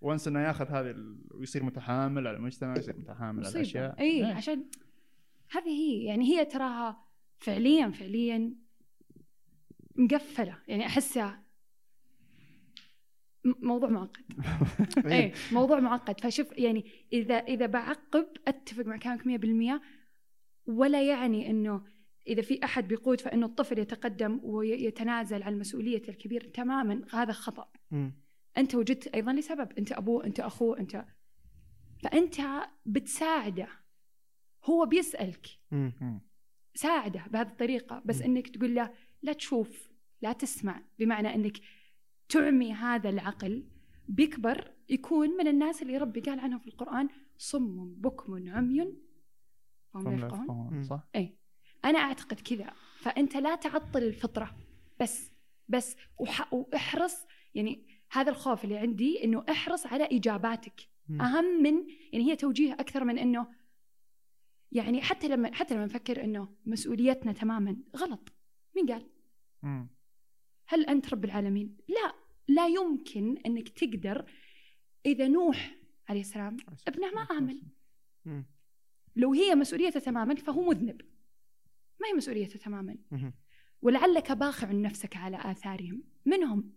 [0.00, 1.18] وانس إنه ياخذ هذه ال...
[1.30, 4.00] ويصير متحامل على المجتمع يصير متحامل على الأشياء.
[4.00, 4.34] اي إيه.
[4.34, 4.64] عشان
[5.50, 7.04] هذه هي يعني هي تراها
[7.38, 8.54] فعليا فعليا
[9.96, 10.58] مقفلة.
[10.68, 11.42] يعني أحسها
[13.44, 14.24] موضوع معقد.
[15.12, 16.20] اي موضوع معقد.
[16.20, 19.22] فشوف يعني إذا إذا بعقب أتفق مع كلامك
[19.78, 19.82] 100%
[20.66, 21.84] ولا يعني إنه
[22.26, 27.68] إذا في أحد بيقود فإنه الطفل يتقدم ويتنازل عن مسؤوليته الكبيرة تماما هذا خطأ.
[28.58, 31.04] أنت وجدت أيضا لسبب أنت أبوه أنت أخوه أنت.
[32.02, 32.36] فأنت
[32.86, 33.68] بتساعده.
[34.64, 35.46] هو بيسألك.
[36.74, 38.02] ساعده بهذه الطريقة.
[38.04, 38.22] بس.
[38.22, 39.92] إنك تقول له لا تشوف
[40.22, 40.82] لا تسمع.
[40.98, 41.58] بمعنى إنك
[42.28, 43.68] تعمي هذا العقل.
[44.08, 48.94] بيكبر يكون من الناس اللي ربي قال عنهم في القرآن صم بكم عمي.
[49.94, 50.82] فهم لا يفقهون.
[50.82, 51.08] صح.
[51.16, 51.38] اي
[51.84, 52.72] أنا أعتقد كذا.
[53.00, 54.56] فأنت لا تعطل الفطرة.
[55.00, 55.32] بس
[55.68, 56.52] بس وح...
[56.52, 57.26] وإحرص.
[57.54, 61.22] يعني هذا الخوف اللي عندي إنه أحرص على إجاباتك مم.
[61.22, 63.46] أهم من يعني هي توجيه أكثر من إنه
[64.72, 68.32] يعني حتى لما حتى لما نفكر إنه مسؤوليتنا تماما غلط
[68.76, 69.06] مين قال؟
[69.62, 69.88] مم.
[70.66, 72.14] هل أنت رب العالمين؟ لا
[72.48, 74.30] لا يمكن إنك تقدر
[75.06, 75.76] إذا نوح
[76.08, 76.56] عليه السلام
[76.88, 77.60] ابنه ما آمن.
[79.16, 81.02] لو هي مسؤوليته تماما فهو مذنب
[82.00, 82.96] ما هي مسؤوليته تماما.
[83.82, 86.72] ولعلك باخع نفسك على آثارهم منهم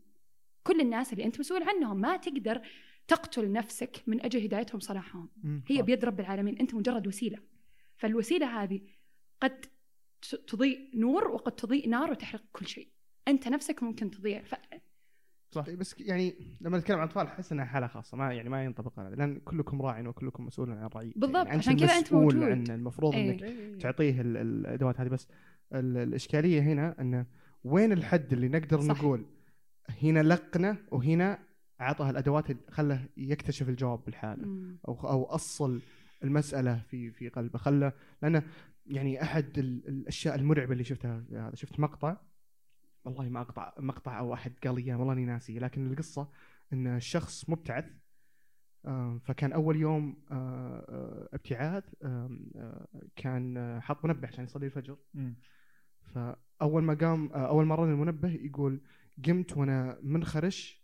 [0.64, 2.62] كل الناس اللي أنت مسؤول عنهم ما تقدر
[3.08, 5.30] تقتل نفسك من أجل هدايتهم صلاحهم.
[5.68, 6.58] هي بيد رب العالمين.
[6.58, 7.38] أنت مجرد وسيلة.
[7.98, 8.82] فالوسيلة هذه
[9.42, 9.66] قد
[10.48, 12.88] تضيء نور وقد تضيء نار وتحرق كل شيء.
[13.28, 14.42] أنت نفسك ممكن تضيع.
[14.44, 14.56] ف...
[15.52, 15.70] صح.
[15.70, 18.18] بس يعني لما نتكلم عن الاطفال أحس إنها حالة خاصة.
[18.18, 21.78] ما يعني ما ينطبق على لأن كلكم راع وكلكم مسؤول عن الرعيه بالضبط، يعني عشان
[21.78, 22.44] كذا أنت مسؤول موجود.
[22.44, 23.32] عن المفروض إيه.
[23.32, 25.08] إنك تعطيه ال- ال- الأدوات هذه.
[25.08, 25.28] بس
[25.74, 27.26] ال- الإشكالية هنا انه
[27.64, 28.88] وين الحد اللي نقدر صح.
[29.00, 29.26] نقول
[29.90, 31.40] هنا لقنة وهنا
[31.82, 34.44] اعطاه الأدوات اللي خله يكتشف الجواب بالحالة.
[34.88, 35.82] أو أو أصل
[36.24, 37.60] المسألة في في قلبه.
[37.60, 38.44] خله لأنه
[38.86, 42.18] يعني أحد ال- الأشياء المرعبة اللي شفتها هذا شفت مقطع؟
[43.06, 46.30] والله ما أقطع مقطع أو أحد قال لي إياه، والله إني ناسي لكن القصة
[46.74, 47.86] إن الشخص مبتعث
[49.24, 50.16] فكان أول يوم
[51.34, 51.84] ابتعاث
[53.16, 54.98] كان حط منبه عشان يصلي الفجر.
[56.14, 58.82] فأول ما قام أول ما رن المنبه يقول
[59.28, 60.82] قمت وأنا منخرش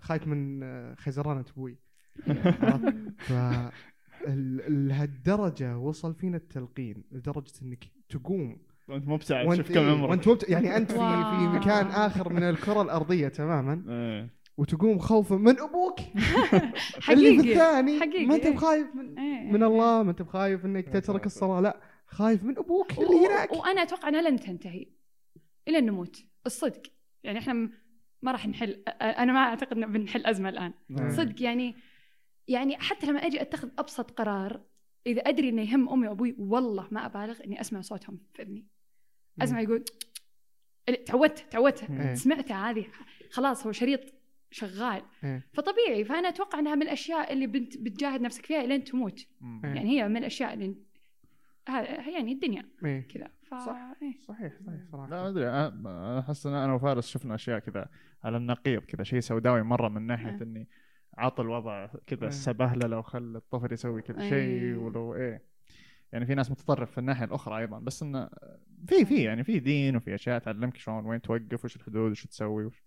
[0.00, 0.60] خايف من
[0.96, 1.78] خيزرانه أبوي
[3.28, 3.32] ف
[4.26, 8.56] ال- لهالدرجة وصل فينا التلقين لدرجة إنك تقوم
[8.88, 10.48] وأنت مبتعد وأنت شوف كم إيه، عمرك وأنت مبت...
[10.48, 11.48] يعني أنت في في.
[11.58, 14.38] مكان آخر من الكرة الأرضية تماما إيه.
[14.56, 16.32] وتقوم خوفا من أبوك اللي
[16.92, 18.54] في حقيقي الثاني حقيقي، ما أنت إيه.
[18.54, 19.52] بخايف من, إيه.
[19.52, 21.26] من الله ما أنت بخايف إنك تترك.
[21.26, 24.86] الصلاة لا خايف من أبوك اللي هناك وأنا أتوقع إنها لن تنتهي
[25.68, 26.16] إلى نموت
[26.46, 26.82] الصدق
[27.24, 27.70] يعني إحنا
[28.22, 31.10] ما راح نحل أنا ما أعتقد ان بنحل أزمة الآن مم.
[31.10, 31.76] صدق يعني
[32.48, 34.62] يعني حتى لما أجي أتخذ أبسط قرار
[35.06, 38.66] إذا أدري إنه يهم أمي وأبوي والله ما أبالغ إني أسمع صوتهم في اذني
[39.42, 39.84] أسمع يقول
[41.06, 42.14] تعودت تعودت إيه.
[42.14, 42.86] سمعتها هذه
[43.30, 44.00] خلاص هو شريط
[44.50, 45.46] شغال إيه.
[45.52, 49.26] فطبيعي فأنا أتوقع إنها من الأشياء اللي بنت بتجاهد نفسك فيها لين تموت.
[49.64, 50.74] يعني هي من الأشياء اللي
[52.06, 53.00] يعني الدنيا إيه.
[53.00, 53.54] كذا ف...
[53.54, 53.94] صح.
[54.02, 54.20] إيه.
[54.20, 57.88] صحيح صحيح صراحة لا ما أدري أنا- أنا أحس إن أنا وفارس شفنا أشياء كذا
[58.24, 60.42] على النقيض كذا شيء سوداوي مرة من ناحية آه.
[60.42, 60.68] إني
[61.18, 62.28] عطى الوضع كذا آه.
[62.28, 64.28] السبهلله وخلى الطفل يسوي كذا.
[64.28, 65.42] شيء ولو إيه
[66.12, 68.28] يعني في ناس متطرف في الناحية الأخرى أيضا بس انه
[68.88, 72.64] في في يعني في دين وفي أشياء تعلمك شلون وين توقف وش الحدود وش تسوي
[72.64, 72.82] وش.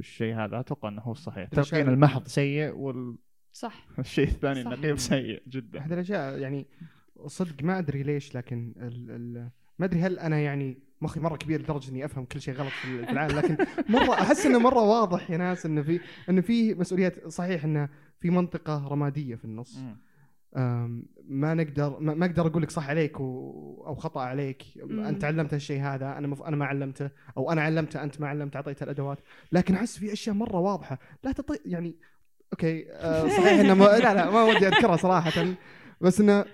[0.00, 3.18] الشيء هذا أتوقع إنه هو الصحيح التلقين المحض سيء والشيء
[3.52, 3.86] صح
[4.18, 4.70] الثاني صح.
[4.70, 6.66] النقيض سيء جدا احد الأشياء يعني
[7.26, 11.60] صدق ما أدري ليش لكن ال ال ما أدري هل أنا يعني مخي مرة كبير
[11.60, 13.56] لدرجة إني أفهم كل شيء غلط في العالم لكن
[13.88, 17.88] مرة أحس إنه مرة واضح يا ناس إنه في إنه في مسؤوليات صحيح إنه
[18.20, 19.78] في منطقة رمادية في النص.
[21.28, 23.24] ما نقدر ما ما أقدر أقول لك صح عليك و...
[23.86, 24.62] أو خطأ عليك.
[24.90, 26.42] أنت علمت الشيء هذا أنا مف...
[26.42, 29.18] أنا ما علمته أو أنا علمته أنت ما علمت أعطيته الأدوات.
[29.52, 30.98] لكن أحس في أشياء مرة واضحة.
[31.24, 31.96] لا تطي يعني
[32.52, 33.84] أوكي آه صحيح إنه ما...
[33.84, 35.46] لا لا ما ودي أذكرها صراحة.
[36.00, 36.44] بس إنه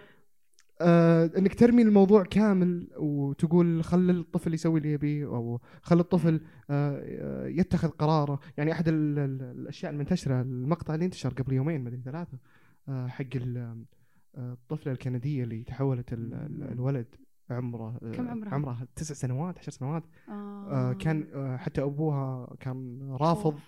[0.85, 7.03] آه إنك ترمي الموضوع كامل وتقول خل الطفل يسوي اللي يبيه أو خل الطفل آه
[7.05, 9.19] آه، يتخذ قراره يعني أحد ال...
[9.19, 9.43] ال...
[9.43, 12.39] الأشياء المنتشرة المقطع اللي انتشر قبل يومين مدري ثلاثة
[12.89, 13.25] آه حق.
[14.37, 16.35] آه، الطفلة الكندية اللي تحولت ال...
[16.35, 17.07] ال- الولد
[17.51, 20.33] عمره آه، كم عمرها؟ عمرها تسع سنوات عشر سنوات آه.
[20.33, 23.59] آه كان آه حتى أبوها كان رافض.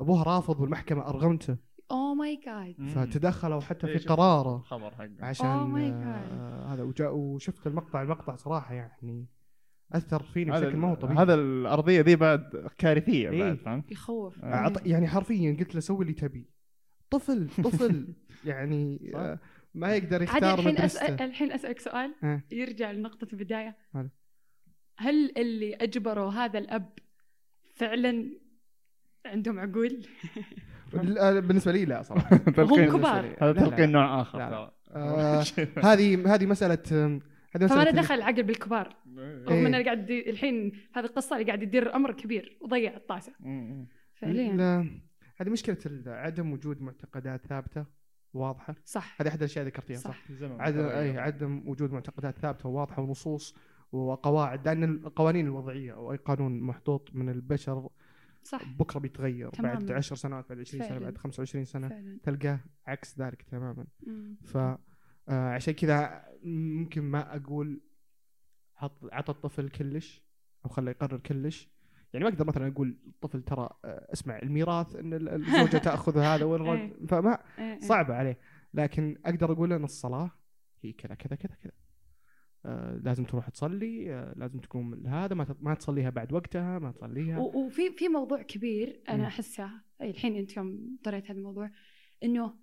[0.00, 1.56] أبوها رافض والمحكمة أرغمته
[1.92, 2.88] اوه ماي جاد.
[2.88, 8.74] فتدخلوا حتى في قراره الخبر حقه عشان Oh آه هذا وجاء وشفت المقطع المقطع صراحة
[8.74, 9.26] يعني
[9.92, 13.42] أثر فيني بشكل ما هو طبيعي هذا الأرضية ذي بعد كارثية إيه.
[13.42, 14.72] بعد فهمت؟ يخوف آه.
[14.84, 16.46] يعني حرفيا قلت له سوي اللي تبي
[17.10, 19.12] طفل طفل يعني.
[19.14, 19.38] آه
[19.74, 22.42] ما يقدر يختار الحين أسأل الحين أسألك سؤال ها.
[22.50, 24.10] يرجع لنقطة البداية هلا.
[24.96, 26.98] هل اللي أجبروا هذا الأب
[27.74, 28.40] فعلا
[29.26, 30.06] عندهم عقول؟
[31.40, 33.36] بالنسبة لي لا صراحة تلقين كبار.
[33.40, 33.52] هذا.
[33.52, 35.44] تلقين نوع آخر آه،
[35.92, 37.18] هذه هذه مسألة
[37.56, 39.44] هذه فما له دخل العقل بالكبار إيه.
[39.44, 39.66] رغم إيه.
[39.66, 43.86] انه قاعد الحين هذه القصة اللي قاعد يدير أمر كبير وضيع الطاسة مم.
[44.14, 44.86] فعليا لا،
[45.40, 45.76] هذه مشكلة
[46.06, 47.84] عدم وجود معتقدات ثابتة
[48.34, 50.60] واضحة صح هذه أحد الأشياء اللي ذكرتيها صح, صح.
[50.60, 50.86] عدم.
[50.86, 53.56] اي عدم وجود معتقدات ثابتة وواضحة ونصوص
[53.92, 57.88] وقواعد لأن القوانين الوضعية أو أي قانون محطوط من البشر
[58.44, 59.96] صح بكرة بيتغير بعد تماماً.
[59.96, 60.98] 10 سنوات بعد 20 سنة.
[60.98, 64.36] بعد 25 سنة فعلا تلقاه عكس ذلك تماما مم.
[64.44, 64.78] ف آه،
[65.54, 67.80] عشان كذا ممكن ما أقول
[68.74, 70.22] حط عطى الطفل كلش
[70.64, 71.68] أو خله يقرر كلش
[72.12, 76.44] يعني ما أقدر مثلا أقول الطفل ترى آه، اسمع الميراث إن ال- الزوجة تأخذ هذا
[76.44, 77.06] والرجل إيه.
[77.06, 77.80] فما إيه، إيه.
[77.80, 78.38] صعبة عليه
[78.74, 80.30] لكن أقدر أقول إن الصلاة
[80.82, 81.72] هي كذا كذا كذا كذا
[83.04, 85.06] لازم تروح تصلي آه لازم تقوم.
[85.06, 87.38] هذا ما ما تصليها بعد وقتها ما تصليها.
[87.38, 89.02] وفي في موضوع كبير.
[89.08, 89.70] أنا أحسه
[90.00, 91.70] الحين أنت يوم طريت هذا الموضوع
[92.22, 92.54] إنه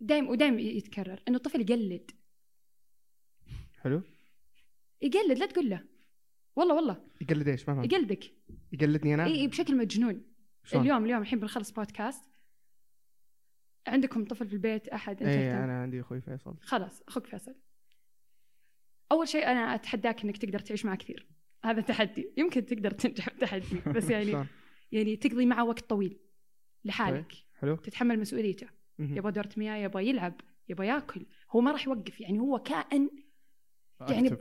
[0.00, 2.10] دايم ودايم يتكرر إنه الطفل يقلد.
[3.78, 4.02] حلو.
[5.02, 5.84] يقلد لا تقول له.
[6.56, 7.04] والله والله.
[7.20, 7.92] يقلد إيش؟ ما فهمت.
[7.92, 8.24] يقلدك.
[8.72, 10.22] يقلدني أنا؟ إي بشكل مجنون.
[10.64, 12.24] شلون؟ اليوم اليوم الحين بنخلص بودكاست.
[13.86, 16.56] عندكم طفل في البيت أحد؟ أنت تهتم- أنا عندي أخوي فيصل.
[16.60, 17.54] خلاص أخوك فيصل.
[19.14, 21.26] أول شيء أنا أتحداك إنك تقدر تعيش معه كثير
[21.64, 24.46] هذا تحدي يمكن تقدر تنجح بتحدي بس يعني؟
[24.92, 26.18] يعني تقضي معه وقت طويل
[26.84, 28.66] لحالك حلو تتحمل مسؤوليته.
[28.98, 33.10] يبغى دورة مياه يبغى يلعب يبغى ياكل هو ما راح يوقف يعني هو كائن
[34.00, 34.36] يعني.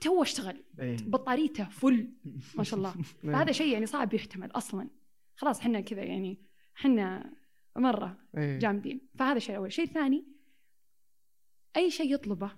[0.00, 0.96] تو اشتغل إيه.
[0.96, 2.12] بطاريته فل
[2.54, 3.32] ما شاء الله إيه.
[3.32, 4.90] فهذا شيء يعني صعب يحتمل أصلا
[5.36, 6.42] خلاص إحنا كذا يعني
[6.76, 7.34] إحنا
[7.76, 8.58] مرة إيه.
[8.58, 10.24] جامدين فهذا شيء أول شيء ثاني
[11.76, 12.52] أي شيء يطلبه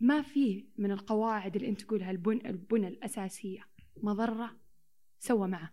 [0.00, 3.66] ما فيه من القواعد اللي أنت تقولها البن البنى الأساسية.
[3.96, 4.60] مضرة
[5.18, 5.72] سوى معه.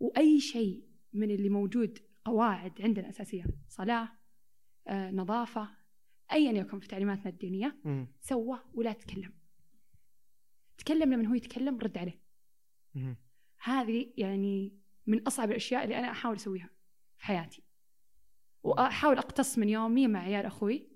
[0.00, 4.08] وأي شيء من اللي موجود قواعد عندنا أساسية صلاة
[4.86, 5.70] آه، نظافة
[6.32, 8.08] ايا يكن في تعليماتنا الدينية مم.
[8.20, 9.32] سوى ولا تكلم.
[10.78, 12.20] تكلم لما هو يتكلم رد عليه.
[13.62, 16.70] هذه يعني من أصعب الأشياء اللي أنا أحاول أسويها
[17.16, 17.62] في حياتي.
[18.62, 20.88] وأحاول أقتص من يومي مع عيال أخوي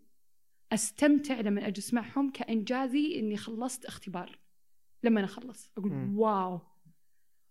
[0.72, 4.38] أستمتع لما اجلس معهم كإنجازي إني خلصت اختبار.
[5.02, 6.18] لما أنا أخلص أقول مم.
[6.18, 6.60] واو.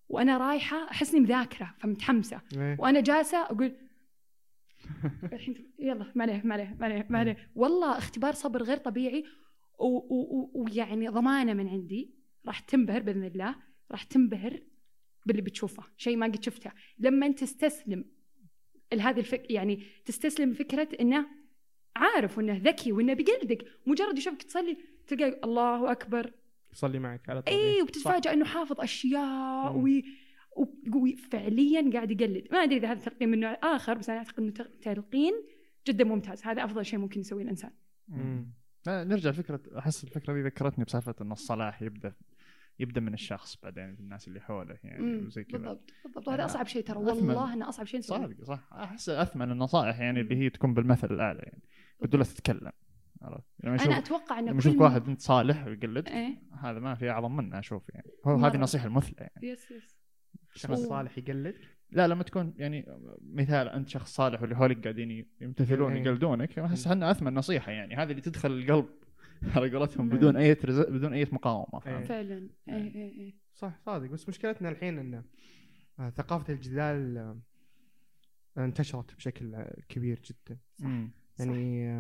[0.10, 2.42] وأنا رايحة أحس إني مذاكرة فمتحمسة.
[2.58, 2.78] إيه.
[2.80, 3.76] وأنا جالسة أقول
[5.34, 7.52] الحين يلا ما عليه ما عليه ما عليه ما عليه.
[7.56, 9.24] والله اختبار صبر غير طبيعي
[9.80, 12.14] ويعني ضمانة من عندي.
[12.46, 13.56] راح تنبهر بإذن الله.
[13.92, 14.62] راح تنبهر
[15.26, 15.84] باللي بتشوفه.
[15.98, 16.72] شيء ما قد شفته.
[17.00, 18.06] لما انت تستسلم
[18.94, 21.37] لهذه الفك يعني تستسلم فكرة إنه
[21.98, 26.32] عارف وإنه ذكي وإنه بيقلدك مجرد يشوفك تصلي تلقى الله أكبر.
[26.74, 27.54] صلي معك على طول.
[27.56, 27.82] اي صح.
[27.84, 29.84] وبتتفاجئ إنه حافظ أشياء مم.
[29.84, 30.04] وي
[30.96, 32.48] وفعليا قاعد يقلد.
[32.52, 35.34] ما أدري إذا هذا تلقين من نوع آخر بس أنا أعتقد إنه تل- تلقين
[35.88, 36.44] جدا ممتاز.
[36.44, 37.72] هذا أفضل شيء ممكن يسويه الإنسان.
[38.08, 38.54] مم.
[38.88, 42.14] لا، نرجع لفكرة أحس الفكرة دي ذكرتني بسالفة ان الصلاح يبدأ
[42.80, 45.58] يبدأ من الشخص بعدين في الناس اللي حوله يعني وزي كذا.
[45.58, 46.28] بالضبط بالضبط.
[46.28, 46.98] وهذا يعني أصعب شيء ترى.
[46.98, 48.70] والله إنه أصعب شيء نسويه صادق صح.
[48.74, 50.36] أحس أثمن النصائح يعني اللي.
[50.36, 51.64] هي تكون بالمثل الأعلى يعني.
[52.02, 52.72] بدون لا تتكلم
[53.22, 57.10] عرفت لما أنا أتوقع إنه لما أشوف واحد أنت صالح ويقلد إيه هذا ما في
[57.10, 58.36] أعظم منه أشوف يعني هو.
[58.36, 59.98] هذه النصيحة المثلى يعني yes yes
[60.54, 60.90] شخص أوه.
[60.90, 61.56] صالح يقلد
[61.92, 62.86] لا لما تكون يعني
[63.22, 66.04] مثال أنت شخص صالح واللي حولك قاعدين يمتثلون إيه.
[66.04, 68.90] يقلدونك أحس انها أثمن نصيحة يعني هذه اللي تدخل القلب
[69.56, 70.12] على قولتهم مم.
[70.12, 70.80] بدون أي ترز...
[70.80, 72.04] بدون أي مقاومة؟ إيه.
[72.04, 75.24] فعلا إيه إيه إيه صح صادق بس مشكلتنا الحين إن
[76.00, 81.12] آه، ثقافة الجدال آه، انتشرت بشكل كبير جدا مم.
[81.40, 81.92] يعني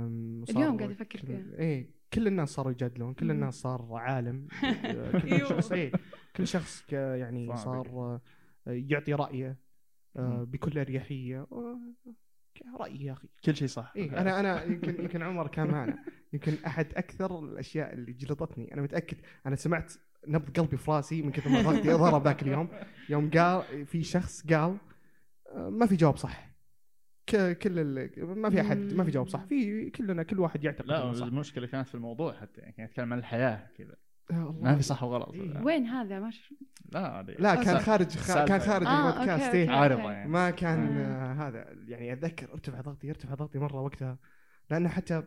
[0.49, 1.59] اليوم قاعد أفكر كل- فيها.
[1.59, 3.31] إيه كل الناس صاروا يجادلون كل.
[3.31, 4.47] الناس صار عالم
[5.21, 5.39] كل.
[5.47, 5.91] شخص إيه
[6.35, 7.57] كل شخص يعني.
[7.57, 8.21] صار آه،
[8.67, 9.57] يعطي رأيه
[10.17, 10.43] آه،.
[10.43, 11.79] بكل أريحية آه،
[12.79, 16.53] رأيي يا أخي كل شيء صح إيه أنا أنا يمكن يمكن عمر كان معنا يمكن
[16.65, 19.93] أحد أكثر الأشياء اللي جلطتني أنا متأكد أنا سمعت
[20.27, 22.69] نبض قلبي في رأسي من كثر ما ضغطي ضرب ذاك اليوم
[23.09, 24.77] يوم قال في شخص قال
[25.55, 26.46] ما في جواب صح
[27.31, 31.13] كل ال- ما في أحد ما في جواب صح في كلنا كل واحد يعتقد لا
[31.13, 33.95] صح المشكلة كانت في الموضوع حتى يعني كانت تتكلم عن الحياة كذا.
[34.61, 35.61] ما في صح وغلط إيه.
[35.63, 36.31] وين هذا ما.
[36.91, 39.69] لا لا كان خارج خ- كان خارج آه، البودكاست إيه.
[39.69, 41.31] عارضة يعني ما كان آه.
[41.31, 44.17] آه، هذا يعني أتذكر ارتفع ضغطي ارتفع ضغطي مرة وقتها
[44.71, 45.23] لأن حتى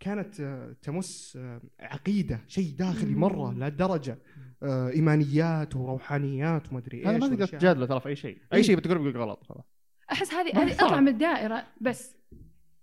[0.00, 3.14] كانت آه، تمس آه، عقيدة شيء داخلي.
[3.14, 4.18] مرة لهالدرجه
[4.62, 7.46] آه، إيمانيات وروحانيات وما أدري إيش هذا ما تقدر.
[7.46, 8.58] تجادله ترى في أي شيء إيه.
[8.58, 9.71] اي شيء بتقول بيقول غلط خلاص
[10.12, 10.72] أحس هذه هذه.
[10.74, 12.16] اطلع من الدائره بس.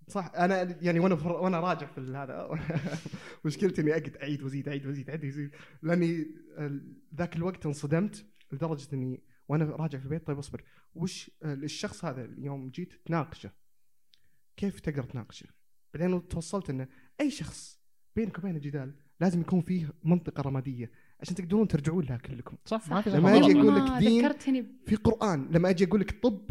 [0.07, 0.31] صح.
[0.35, 1.31] أنا يعني وأنا فر...
[1.31, 2.49] وأنا راجع في هذا.
[3.45, 5.51] مشكلتي إني أقعد أعيد وأزيد أعيد وأزيد أعيد وأزيد.
[5.81, 6.27] لأني
[7.15, 10.63] ذاك الوقت انصدمت لدرجة إني وأنا راجع في البيت طيب أصبر.
[10.95, 13.51] وش الشخص هذا اليوم جيت تناقشه؟
[14.57, 15.45] كيف تقدر تناقشه؟
[15.93, 16.87] بعدين توصلت إنه
[17.21, 17.79] أي شخص
[18.15, 22.57] بينك وبينه جدال لازم يكون فيه منطقة رمادية عشان تقدرون ترجعون لها كلكم.
[22.65, 23.69] صح ما في لما صح أجي وغلط.
[23.69, 23.99] أقول لك آه،
[24.51, 26.49] دين، في قرآن لما أجي أقول لك طب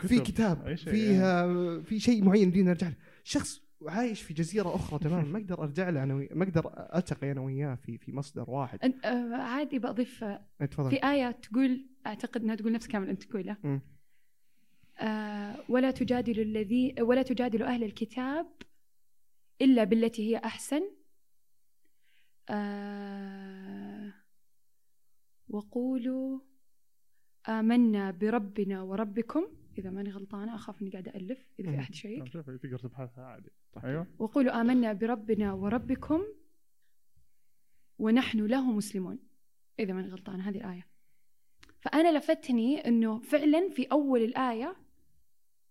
[0.00, 2.96] في في كتاب أي شيء، فيه آه، في شيء معين بدي نرجع له.
[3.24, 7.32] شخص عايش في جزيرة أخرى تماما ما أقدر أرجع له أنا وي- ما أقدر ألتقي
[7.32, 8.94] أنا وياه في في مصدر واحد.
[9.04, 10.90] آه، عادي بضيف آه، إيه، تفضل.
[10.90, 13.56] في آية تقول أعتقد أنها تقول نفس كامل أنت تقوله.
[15.00, 18.46] آه ولا تجادل الذي ولا تجادل أهل الكتاب
[19.60, 20.82] إلا بالتي هي أحسن.
[22.82, 24.12] آه
[25.48, 26.40] وقولوا
[27.48, 29.46] آمنا بربنا وربكم
[29.78, 33.50] إذا ماني غلطانة أخاف إني قاعدة ألف إذا في يشيك شوف تقدر تبحثها عادي.
[33.84, 34.06] أيوه.
[34.18, 36.22] وقولوا آمنا بربنا وربكم
[37.98, 39.18] ونحن له مسلمون
[39.78, 40.86] إذا ماني غلطانة هذه الآية.
[41.80, 44.76] فأنا لفتني أنه فعلا في أول الآية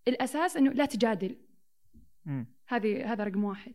[0.08, 1.36] الأساس أنه لا تجادل.
[2.68, 3.74] هذه هذا رقم واحد.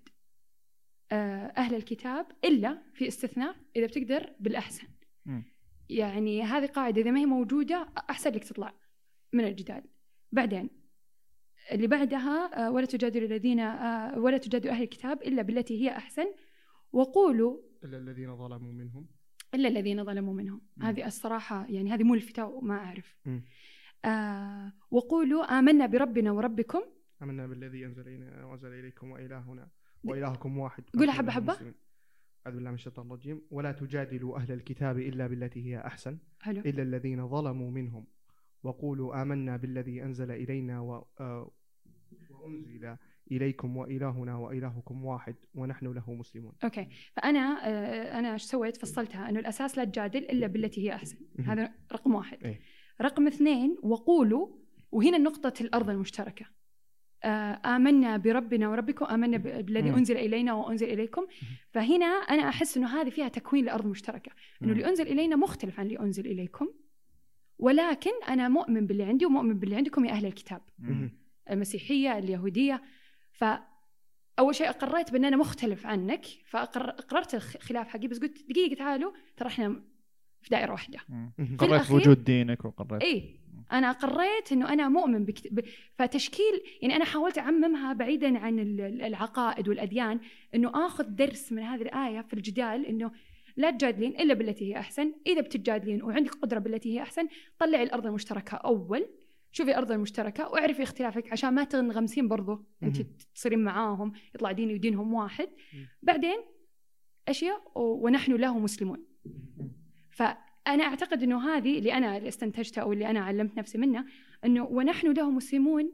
[1.12, 4.88] آه، أهل الكتاب إلا في استثناء إذا بتقدر بالأحسن.
[5.26, 5.44] مم.
[5.88, 8.74] يعني هذه قاعدة إذا ما هي موجودة أحسن لك تطلع
[9.32, 9.84] من الجدال.
[10.37, 10.70] بعدين
[11.72, 16.27] اللي بعدها آه، ولا تجادل الذين آه، ولا تجادل أهل الكتاب إلا بالتي هي أحسن.
[16.92, 19.07] وقولوا إلا الذين ظلموا منهم.
[19.55, 20.61] إلا الذين ظلموا منهم.
[20.77, 20.87] مم.
[20.87, 23.18] هذه الصراحة يعني هذه ملفتة وما أعرف.
[23.27, 23.44] مم.
[24.05, 26.83] آه وقولوا آمنا بربنا وربكم.
[27.22, 29.68] آمنا بالذي أنزل الينا وانزل إليكم وإلهنا
[30.05, 30.85] وإلهكم واحد.
[30.99, 31.53] قولها حبة حبة.
[31.53, 33.42] أعوذ بالله من الشيطان الرجيم.
[33.51, 36.18] ولا تجادلوا أهل الكتاب إلا بالتي هي أحسن.
[36.40, 36.61] حلو.
[36.61, 38.07] إلا الذين ظلموا منهم.
[38.62, 41.06] وقولوا آمنا بالذي أنزل إلينا و...
[41.20, 41.50] آه،
[42.30, 42.96] وأنزل
[43.32, 46.52] إليكم وإلهنا وإلهكم واحد ونحن له مسلمون.
[46.64, 46.88] أوكي.
[47.16, 51.00] فأنا آه، أنا إيش سويت؟ فصلتها أنه الأساس لا تجادل إلا بالتي هي
[51.38, 51.50] مم.
[51.50, 52.44] هذا رقم واحد.
[52.44, 52.60] إيه.
[53.02, 54.48] رقم اثنين وقولوا
[54.92, 56.46] وهنا نقطة الأرض المشتركة.
[57.24, 59.90] آه، آمنا بربنا وربكم آمنا بالذي.
[59.90, 61.26] أنزل إلينا وأنزل إليكم.
[61.70, 64.32] فهنا أنا أحس أنه هذه فيها تكوين لأرض مشتركة.
[64.62, 64.72] أنه.
[64.72, 66.68] اللي أنزل إلينا مختلف عن اللي أنزل إليكم.
[67.58, 70.60] ولكن أنا مؤمن باللي عندي ومؤمن باللي عندكم يا أهل الكتاب.
[70.78, 71.10] مم.
[71.50, 72.82] المسيحية اليهودية.
[73.32, 78.08] فأول شيء أقريت بأن أنا مختلف عنك فأقررت الخلاف حقي.
[78.08, 79.82] بس قلت دقيقة تعالوا ترى إحنا
[80.42, 80.98] في دائرة واحدة.
[81.08, 81.32] مم.
[81.38, 81.56] مهم.
[81.56, 83.02] قريت بوجود دينك وقريت.
[83.02, 83.40] اي
[83.72, 85.48] أنا قررت إنه أنا مؤمن بكت...
[85.52, 85.60] ب...
[85.94, 90.20] فتشكيل يعني أنا حاولت أعممها بعيدا عن ال- ال- العقائد والأديان.
[90.54, 93.10] إنه آخذ درس من هذه الآية في الجدال إنه
[93.56, 98.06] لا تجادلين إلا بالتي هي أحسن، إذا بتجادلين وعندك قدرة بالتي هي أحسن طلعي الأرض
[98.06, 99.06] المشتركة أول.
[99.52, 102.64] شوفي الأرض المشتركة واعرفي اختلافك عشان ما تنغمسين برضو.
[102.82, 102.96] أنت.
[103.34, 105.48] تصيرين معاهم يطلع ديني ودينهم واحد.
[106.02, 106.36] بعدين
[107.28, 109.06] أشياء ونحن له مسلمون.
[110.10, 114.06] فأنا أعتقد إنه هذه اللي أنا اللي استنتجتها أو اللي أنا علمت نفسي منها
[114.44, 115.92] إنه ونحن له مسلمون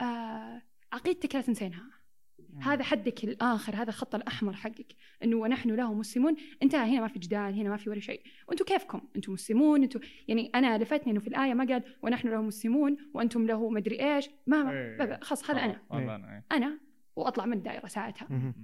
[0.00, 1.90] آه عقيدتك لا تنسينها.
[2.60, 6.36] هذا حدك الآخر هذا الخط الأحمر حقك إنه ونحن له مسلمون.
[6.62, 8.22] انتهى هنا ما في جدال هنا ما في ولا شيء.
[8.48, 12.42] وأنتم كيفكم؟ أنتم مسلمون؟ أنتم يعني أنا لفتني إنه في الآية ما قال ونحن له
[12.42, 14.30] مسلمون وأنتم له مدري إيش.
[14.46, 14.96] ما, إيه.
[14.96, 15.82] ما خلاص هذا أنا.
[15.92, 16.44] أنا إيه.
[16.52, 16.78] أنا
[17.16, 18.54] وأطلع من الدائرة ساعتها.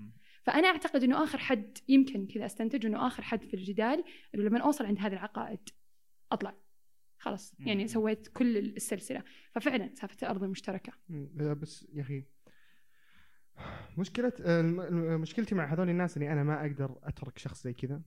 [0.42, 4.58] فأنا أعتقد إنه آخر حد يمكن كذا أستنتج إنه آخر حد في الجدال إنه لما
[4.58, 5.60] أوصل عند هذه العقائد
[6.32, 6.54] أطلع.
[7.18, 7.54] خلاص.
[7.58, 7.88] يعني.
[7.88, 9.22] سويت كل السلسلة.
[9.52, 10.92] ففعلا سالفه الأرض المشتركه.
[11.34, 12.24] لا بس يا أخي
[13.98, 14.62] مشكلة آه،
[15.16, 18.02] مشكلتي مع هذول الناس إني أنا ما أقدر أترك شخص زي كذا.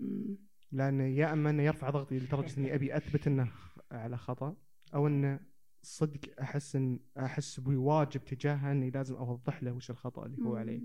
[0.00, 0.38] مم.
[0.72, 3.52] لأن يا أما إنه يرفع ضغطي لدرجة إني أبي أثبت إنه
[3.92, 4.56] على خطأ
[4.94, 5.40] أو إنه
[5.82, 10.80] صدق أحس إن أحس بواجب تجاهه إني لازم أوضح له وش الخطأ اللي هو عليه.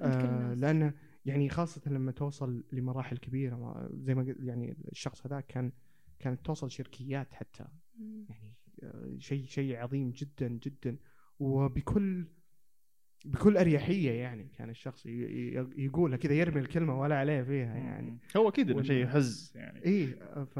[0.00, 5.40] عند كل آه لأنه يعني خاصة لما توصل لمراحل كبيرة زي ما يعني الشخص هذا
[5.40, 5.72] كان
[6.18, 7.64] كانت توصل شركيات حتى.
[8.28, 10.96] يعني آه، شيء شيء عظيم جدا جدا.
[11.40, 12.26] وبكل
[13.24, 15.06] بكل أريحية يعني كان الشخص
[15.76, 20.06] يقولها كذا يرمي الكلمة ولا عليه فيها يعني هو أكيد إنه شيء يحز يعني اي
[20.46, 20.58] ف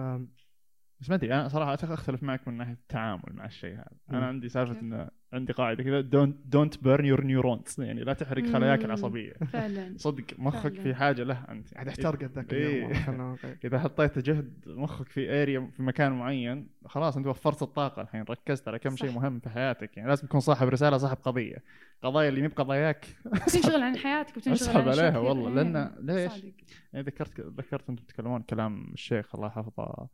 [1.00, 3.96] بس ما أدري أنا صراحة أختلف معك من ناحية التعامل مع الشيء هذا.
[4.10, 8.46] أنا عندي سالفة؟ إنه عندي قاعدة كذا don't don't burn your neurons يعني لا تحرق
[8.46, 8.84] خلاياك.
[8.84, 10.82] العصبية فعلا صدق مخك فعلاً.
[10.82, 12.86] في حاجة له أنت عاد احترقت ذاك إيه.
[12.86, 13.36] اليوم.
[13.64, 18.68] إذا حطيت جهد مخك في area في مكان معين خلاص أنت وفرت الطاقة الحين ركزت
[18.68, 18.96] على كم.
[18.96, 21.56] شيء مهم في حياتك يعني لازم تكون صاحب رسالة صاحب قضية
[22.02, 23.06] قضايا اللي مي بقضاياك
[23.46, 25.18] تنشغل عن حياتك وتنشغل أسحب عليها.
[25.18, 26.52] والله، إيه، لأن ليش؟ صادق.
[26.92, 30.08] يعني ذكرت ذكرت أنتم تتكلمون كلام الشيخ الله يحفظه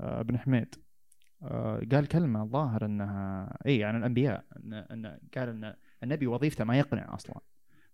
[0.00, 0.74] آه، ابن حميد
[1.92, 7.14] قال كلمة الظاهر إنها إي عن الأنبياء إن إن قال إن النبي وظيفته ما يقنع
[7.14, 7.36] أصلا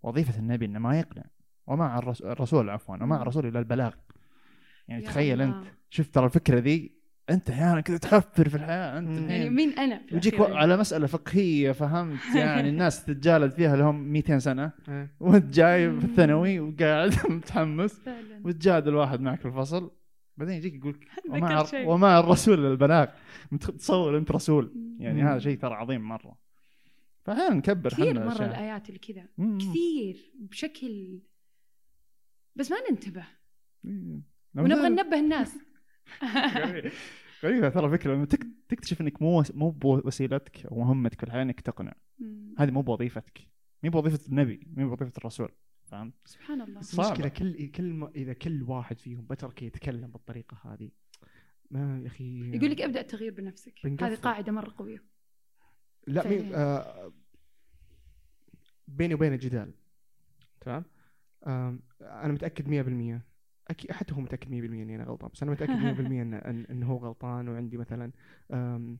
[0.03, 1.23] وظيفة النبي إنه ما يقنع
[1.67, 3.21] ومع الرس- الرسول عفوا ومع.
[3.21, 3.93] الرسول الا البلاغ
[4.87, 5.57] يعني تخيل الله.
[5.59, 9.29] انت شوف ترى الفكرة ذي أنت أحيانا كذا تحفر في الحياة أنت.
[9.31, 14.03] يعني مين أنا في يجيك الأخير؟ على مسألة فقهية فهمت يعني الناس تتجالد فيها لهم
[14.03, 14.71] 200 سنة.
[15.19, 16.05] وأنت جاي في.
[16.05, 19.91] الثانوي وقاعد متحمس فعلا وتجادل واحد معك في الفصل
[20.37, 20.99] بعدين يجيك يقول
[21.65, 21.87] شيء.
[21.87, 23.07] ومع الرسول البلاغ
[23.51, 25.27] مت- تصور أنت رسول يعني مم.
[25.27, 26.37] هذا شيء ترى عظيم مرة
[27.25, 28.49] فأحيانا نكبر كثير مرة الأشياء.
[28.49, 29.27] الآيات اللي كذا.
[29.57, 31.19] كثير بشكل
[32.55, 33.25] بس ما ننتبه
[33.83, 34.23] مم.
[34.55, 35.55] ونبغى ننبه الناس
[37.43, 41.61] غريبة ترى فكرة لما تك- تكتشف إنك مو مو بوسيلتك أو مهمتك في الحياة إنك
[41.61, 41.93] تقنع.
[42.57, 43.39] هذه مو بوظيفتك
[43.83, 45.49] مو بوظيفة النبي مو بوظيفة الرسول
[45.93, 46.79] فهمت؟ سبحان الله.
[46.79, 46.99] بس.
[46.99, 50.91] المشكلة كل كل ما إذا كل واحد فيهم بتركه يتكلم بالطريقة هذه.
[51.71, 53.73] ما يا أخي يقول لك أبدأ التغيير بنفسك.
[53.83, 54.05] بنقفل.
[54.05, 55.03] هذه قاعدة مرة قوية.
[56.07, 56.55] لا مي...
[56.55, 57.13] آه
[58.87, 59.73] بيني وبين الجدال
[60.61, 60.85] تمام.
[61.43, 62.67] آه أنا متأكد
[63.19, 63.21] 100%
[63.67, 66.83] أكيد حتى هو متأكد 100% إني أنا غلطان بس أنا متأكد 100% ان ان إن
[66.83, 68.11] هو غلطان وعندي مثلا
[68.51, 68.97] آه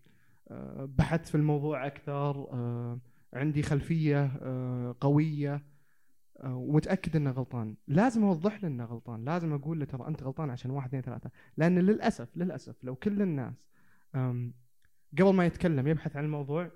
[0.98, 3.00] بحثت في الموضوع أكثر آه
[3.34, 5.73] عندي خلفية آه قوية.
[6.46, 10.72] ومتأكد إنه غلطان لازم أوضح له إنه غلطان لازم أقول له ترى أنت غلطان عشان
[10.72, 13.54] واحد اثنين ثلاثة لأن للأسف للأسف لو كل الناس
[15.20, 16.72] قبل ما يتكلم يبحث عن الموضوع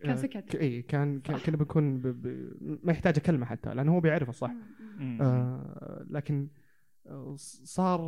[0.00, 0.54] كان آه، سكت.
[0.54, 1.46] اي كان كان- صح.
[1.46, 2.06] كنا بنكون ب...
[2.06, 2.48] ب...
[2.82, 4.58] ما يحتاج كلمه حتى لأنه هو بيعرف الصح مم.
[4.98, 5.18] مم.
[5.22, 6.48] آه لكن
[7.06, 8.00] آه، صار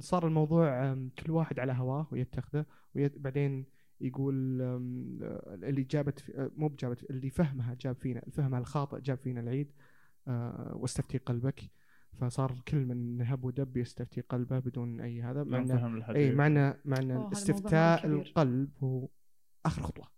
[0.00, 2.64] صار الموضوع كل واحد على هواه ويتخذه
[2.94, 3.64] وبعدين
[4.00, 4.34] يقول
[5.62, 9.70] اللي جابت مو بجابت اللي فهمها جاب فينا فهمها الخاطئ جاب فينا العيد
[10.72, 11.70] واستفتي قلبك.
[12.20, 15.44] فصار كل من هب ودب يستفتي قلبه بدون أي هذا.
[15.44, 18.06] مع ما إنه- فهم الحديث اي معنى معنى استفتاء.
[18.06, 19.08] القلب هو
[19.66, 20.08] آخر خطوة.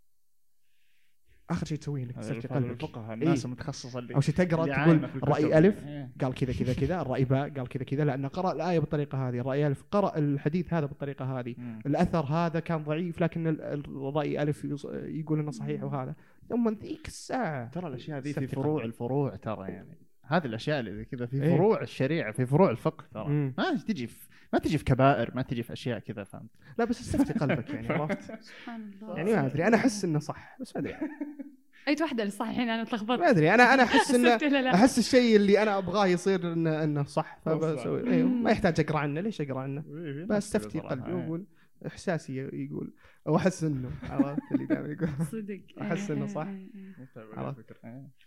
[1.51, 5.07] آخر شيء تسويه إنك الفهم قلبك الفقهاء الناس المتخصصه اللي أو شيء تقرأ تقول عايمة
[5.07, 5.29] في الكتب.
[5.29, 6.11] رأي ألف إيه.
[6.21, 9.67] قال كذا كذا كذا الراي باء قال كذا كذا لأنه قرأ الآية بالطريقة هذه الرأي
[9.67, 11.79] ألف قرأ الحديث هذا بالطريقة هذه مم.
[11.87, 16.15] الأثر هذا كان ضعيف لكن ال- الرأي ألف يقول إنه صحيح وهذا
[16.49, 18.85] ثم ذيك الساعة ترى الأشياء ذي في فروع.
[18.85, 19.99] الفروع ترى يعني
[20.29, 21.57] هذه الأشياء اللي زي كذا في إيه.
[21.57, 23.53] فروع الشريعة في فروع الفقه ترى.
[23.59, 27.01] ما تجي في ما تجي في كبائر ما تجي في أشياء كذا فهمت؟ لا بس
[27.01, 30.83] استفتي قلبك يعني عرفت؟ سبحان الله يعني ما أدري أنا أحس إنه صح بس ما
[30.83, 30.95] أدري.
[31.89, 34.39] أي واحدة اللي صح الحين أنا تلخبطت ما أدري أنا أنا أحس انه
[34.75, 38.11] أحس الشيء اللي أنا أبغاه يصير انه إنه صح فبسوي.
[38.11, 38.29] أيوه.
[38.29, 41.45] ما يحتاج أقرأ عنه ليش أقرأ عنه؟ إيه، بس استفتي قلبي واقول
[41.87, 42.95] إحساسي يقول
[43.27, 46.47] أو أحس إنه عرفت اللي دائما يقول صدق أحس إنه إيه، صح.
[46.47, 46.95] إيه، إيه.
[47.35, 47.73] عرفت.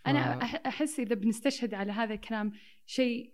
[0.08, 0.20] أنا
[0.68, 2.52] أحس إذا بنستشهد على هذا الكلام
[2.86, 3.34] شيء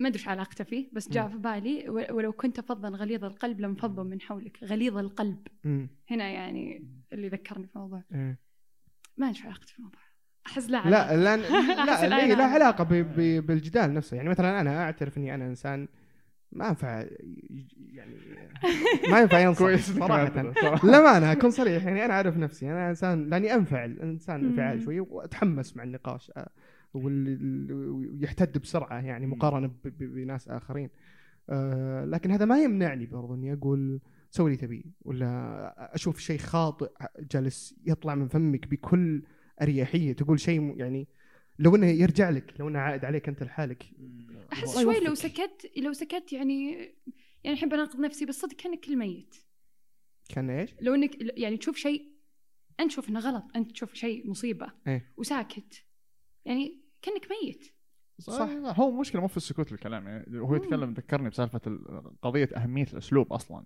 [0.00, 3.74] ما أدري علاقته فيه بس جاء في بالي و- ولو كنت فظا غليظ القلب لم
[3.74, 5.46] فضوا من حولك غليظ القلب
[6.10, 8.38] هنا يعني اللي ذكرني في الموضوع إيه.
[9.16, 10.00] ما أدري علاقته في الموضوع
[10.46, 11.14] أحس لا لا علاقة.
[11.16, 11.46] لا لا
[11.84, 12.54] لا لا, لا علاقة.
[12.54, 12.84] علاقة
[13.40, 15.88] بالجدال نفسه يعني مثلا أنا أعترف إني أنا إنسان
[16.52, 17.04] ما ينفع
[17.92, 18.14] يعني
[19.10, 20.42] ما ينفع ينصح كويس صراحة
[20.86, 24.44] لا ما أنا اكون صريح يعني أنا أعرف نفسي أنا إنسان لأني أنفعل إنسان.
[24.44, 26.50] انفعال شوي وأتحمس مع النقاش آه،
[26.94, 29.26] ويحتد بسرعة يعني.
[29.26, 30.90] مقارنة ب- ب- بناس آخرين
[31.50, 34.00] آه، لكن هذا ما يمنعني برضو إني أقول
[34.30, 36.90] سوي اللي تبيه ولا أشوف شيء خاطئ
[37.32, 39.22] جالس يطلع من فمك بكل
[39.62, 41.08] أريحية تقول شيء يعني
[41.62, 43.84] لو إنه يرجع لك لو إنه عائد عليك أنت لحالك.
[44.52, 45.14] أحس شوي لو.
[45.14, 46.72] سكت لو سكت يعني
[47.44, 49.34] يعني الحين بناقض نفسي بس صدق كأنك كل ميت.
[50.28, 52.12] كان إيش؟ لو إنك يعني تشوف شيء
[52.80, 55.12] أنت تشوف إنه غلط أنت تشوف شيء مصيبة إيه.
[55.16, 55.84] وساكت.
[56.44, 57.64] يعني كأنك ميت.
[58.18, 58.48] صح.
[58.80, 63.32] هو مشكلة مو في السكوت الكلام يعني هو يتكلم ذكرني بسالفة ال- قضية أهمية الأسلوب
[63.32, 63.64] أصلا.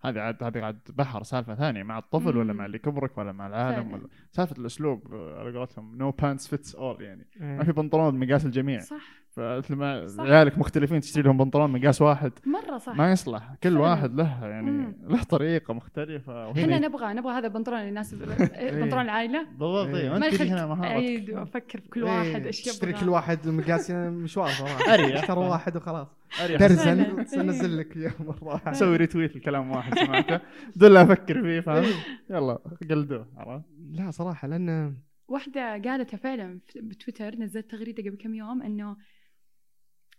[0.00, 2.52] هذه عاد هذه عاد بحر سالفة ثانية مع الطفل ولا.
[2.52, 3.92] مع اللي كبرك ولا مع العالم.
[3.92, 7.56] ولا سالفة الأسلوب آه، على قولتهم no pants fits all يعني إيه.
[7.56, 10.06] ما في بنطلون بمقاس الجميع صح فلما.
[10.18, 13.80] عيالك مختلفين تشتري لهم بنطلون مقاس واحد مرة صح ما يصلح كل فعلا.
[13.80, 14.94] واحد له يعني مم.
[15.08, 18.18] له طريقة مختلفة إحنا نبغى نبغى هذا البنطلون اللي يناسب
[18.72, 20.12] بنطلون العائلة بالضبط إيه.
[20.12, 20.18] إيه.
[20.18, 23.48] ما يخليك هنا مهارتك اعيد وافكر في كل إيه، واحد إيش تشتري يبغى كل واحد
[23.48, 25.20] مقاس مشوار صراحة أريح.
[25.20, 26.08] اشترى واحد وخلاص
[26.44, 26.60] أريح.
[26.60, 27.42] درزن فعلا.
[27.42, 30.40] ننزل لك اياه مره واحدة أسوي ريتويت لكلام واحد سمعته
[30.76, 31.94] دول أفكر فيه فاهم
[32.30, 32.58] يلا
[32.90, 34.96] قلدوه عرفت لا صراحة لأن
[35.28, 38.96] واحدة قالتها فعلا في- بتويتر نزلت تغريدة قبل كم يوم إنه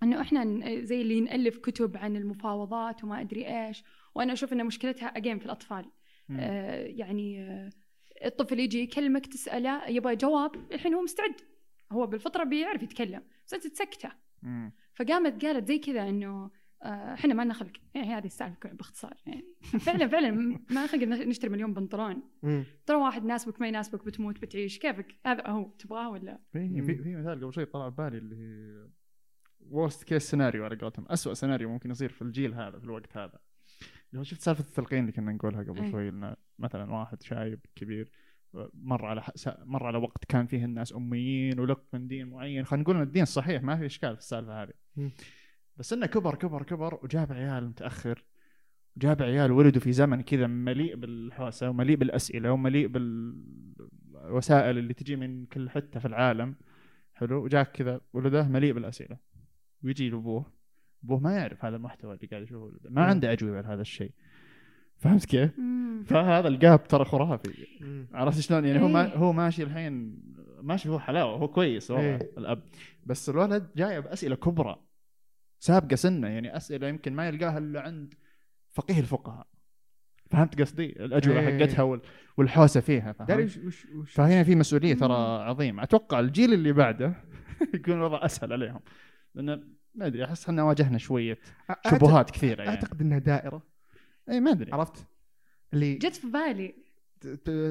[0.03, 0.43] إنه إحنا
[0.83, 3.83] زي اللي نألف كتب عن المفاوضات وما أدري إيش
[4.15, 5.85] وأنا أشوف إن مشكلتها اجين في الأطفال.
[6.31, 7.69] آه يعني آه
[8.25, 11.35] الطفل يجي يكلمك تسأله يبغى جواب الحين هو مستعد.
[11.91, 14.09] هو بالفطرة بيعرف يتكلم بس أنت تسكته.
[14.93, 16.51] فقامت قالت زي كذا إنه
[16.83, 19.13] آه، إحنا ما لنا خلق يعني هذه السالفة باختصار.
[19.25, 19.45] يعني
[19.85, 22.23] فعلا فعلا ما خلق نشتري مليون بنطلون.
[22.85, 24.79] ترى واحد يناسبك ما يناسبك بتموت بتعيش.
[24.79, 28.87] كيفك؟ هذا هو تبغاه ولا؟ في في في مثال قبل شوي طلع ببالي اللي هي
[29.71, 31.05] worst case scenario على قولتهم.
[31.09, 33.39] اسوء سيناريو ممكن يصير في الجيل هذا في الوقت هذا.
[34.09, 35.91] اللي هو شفت سالفة التلقين اللي كنا نقولها قبل أي.
[35.91, 38.11] شوي انه مثلا واحد شايب كبير
[38.73, 42.65] مر على مر على وقت كان فيه الناس أميين ولق من دين معين.
[42.65, 44.73] خلينا نقول إن الدين صحيح ما في إشكال في السالفة هذه.
[44.95, 45.11] مم.
[45.77, 48.23] بس إنه كبر كبر كبر وجاب عيال متأخر.
[48.95, 55.45] وجاب عيال ولدوا في زمن كذا مليء بالحوسة ومليء بالأسئلة ومليء بالوسائل اللي تجي من
[55.45, 56.55] كل حتة في العالم.
[57.13, 59.17] حلو؟ وجاك كذا ولده مليء بالأسئلة.
[59.83, 60.45] ويجي لابوه
[61.03, 63.09] ابوه ما يعرف هذا المحتوى اللي قاعد يشوفه ما مم.
[63.09, 64.11] عنده أجوبة لهذا الشيء
[64.97, 65.51] فهمت كيف؟
[66.05, 67.67] فهذا الجاب ترى خرافي.
[68.13, 69.15] عرفت شلون يعني هو ما إيه.
[69.17, 70.21] هو ماشي الحين
[70.61, 72.15] ماشي هو حلاوة هو كويس هو إيه.
[72.37, 72.63] الأب
[73.05, 74.75] بس الولد جاي بأسئلة كبرى
[75.59, 78.13] سابقة سنة يعني أسئلة يمكن ما يلقاها إلا عند
[78.71, 79.47] فقيه الفقهاء
[80.29, 81.59] فهمت قصدي الأجوبة إيه.
[81.59, 82.01] حقتها وال-
[82.37, 84.93] والحوسة فيها فهمت وش وش فهنا في مسؤولية.
[84.93, 85.13] ترى
[85.43, 87.13] عظيمة أتوقع الجيل اللي بعده
[87.75, 88.79] يكون الوضع أسهل عليهم
[89.35, 91.37] لأن ما أدري أحس إحنا واجهنا شوية
[91.91, 92.69] شبهات كثيرة يعني.
[92.75, 93.61] أعتقد إنها دائرة.
[94.29, 94.71] إي ما أدري.
[94.71, 95.05] عرفت؟
[95.73, 96.75] اللي جت في بالي.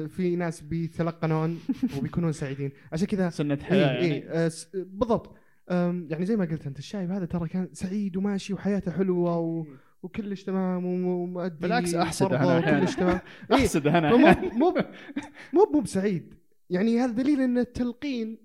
[0.07, 1.59] في ناس بيتلقنون
[1.97, 2.71] وبيكونون سعيدين.
[2.91, 5.35] عشان كذا سنة حياة إي يعني س- بالضبط.
[6.09, 9.65] يعني زي ما قلت أنت الشايب هذا ترى كان سعيد وماشي وحياته حلوة و...
[10.03, 12.03] وكلش تمام ومؤدي بالعكس أنا.
[12.03, 12.77] أحياناً.
[12.77, 13.19] وكلش تمام.
[13.51, 14.15] إيه، أحسد أنا.
[14.15, 14.75] مو
[15.53, 16.33] مو مو بسعيد.
[16.69, 18.37] يعني هذا دليل إن التلقين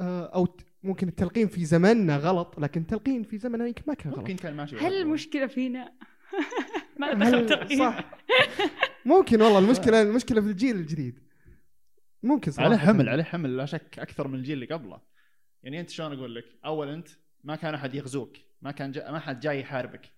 [0.00, 0.46] أو
[0.82, 4.18] ممكن التلقين في زماننا غلط لكن التلقين في زمننا يمكن ما كان غلط.
[4.18, 4.92] ممكن كان ماشي هل.
[4.92, 5.92] المشكلة فينا؟
[7.00, 7.78] ما دخل تقييم.
[7.78, 8.10] صح.
[9.04, 11.18] ممكن والله المشكلة المشكلة في الجيل الجديد.
[12.22, 12.68] ممكن صراحة.
[12.68, 15.00] عليه حمل عليه حمل لا شك أكثر من الجيل اللي قبله.
[15.62, 17.08] يعني أنت شلون أقول لك؟ أول أنت
[17.44, 19.10] ما كان أحد يغزوك ما كان جا...
[19.10, 20.10] ما حد جاي يحاربك.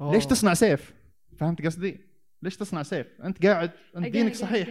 [0.00, 0.12] أوه.
[0.12, 0.94] ليش تصنع سيف؟
[1.38, 2.00] فهمت قصدي؟
[2.42, 4.68] ليش تصنع سيف؟ أنت قاعد أنت دينك صحيح.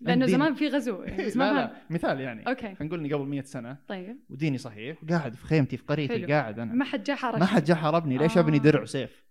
[0.00, 1.54] لأنه زمان في غزو يعني بس ما لا.
[1.54, 5.46] لا مثال يعني أوكي خلينا نقول إني قبل 100 سنة طيب وديني صحيح قاعد في
[5.46, 6.26] خيمتي في قريتي.
[6.26, 8.60] قاعد أنا ما حد جاء حارب ما حد جاء حاربني ليش أبني آه.
[8.60, 9.24] درع وسيف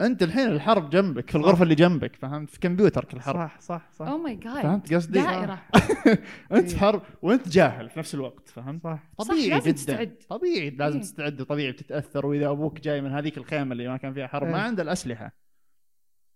[0.00, 4.06] أنت الحين الحرب جنبك في الغرفة اللي جنبك فهمت في كمبيوترك الحرب صح صح صح
[4.06, 5.62] oh my God فهمت قصدي دائرة
[6.52, 6.78] أنت إيه.
[6.78, 10.16] حرب وأنت جاهل في نفس الوقت فهمت صح طبيعي لازم جدا تستعد.
[10.28, 11.02] طبيعي لازم إيه.
[11.02, 14.56] تستعد وطبيعي بتتأثر وإذا أبوك جاي من هذيك الخيمة اللي ما كان فيها حرب ما
[14.56, 14.62] إيه.
[14.62, 15.47] عنده الأسلحة صح؟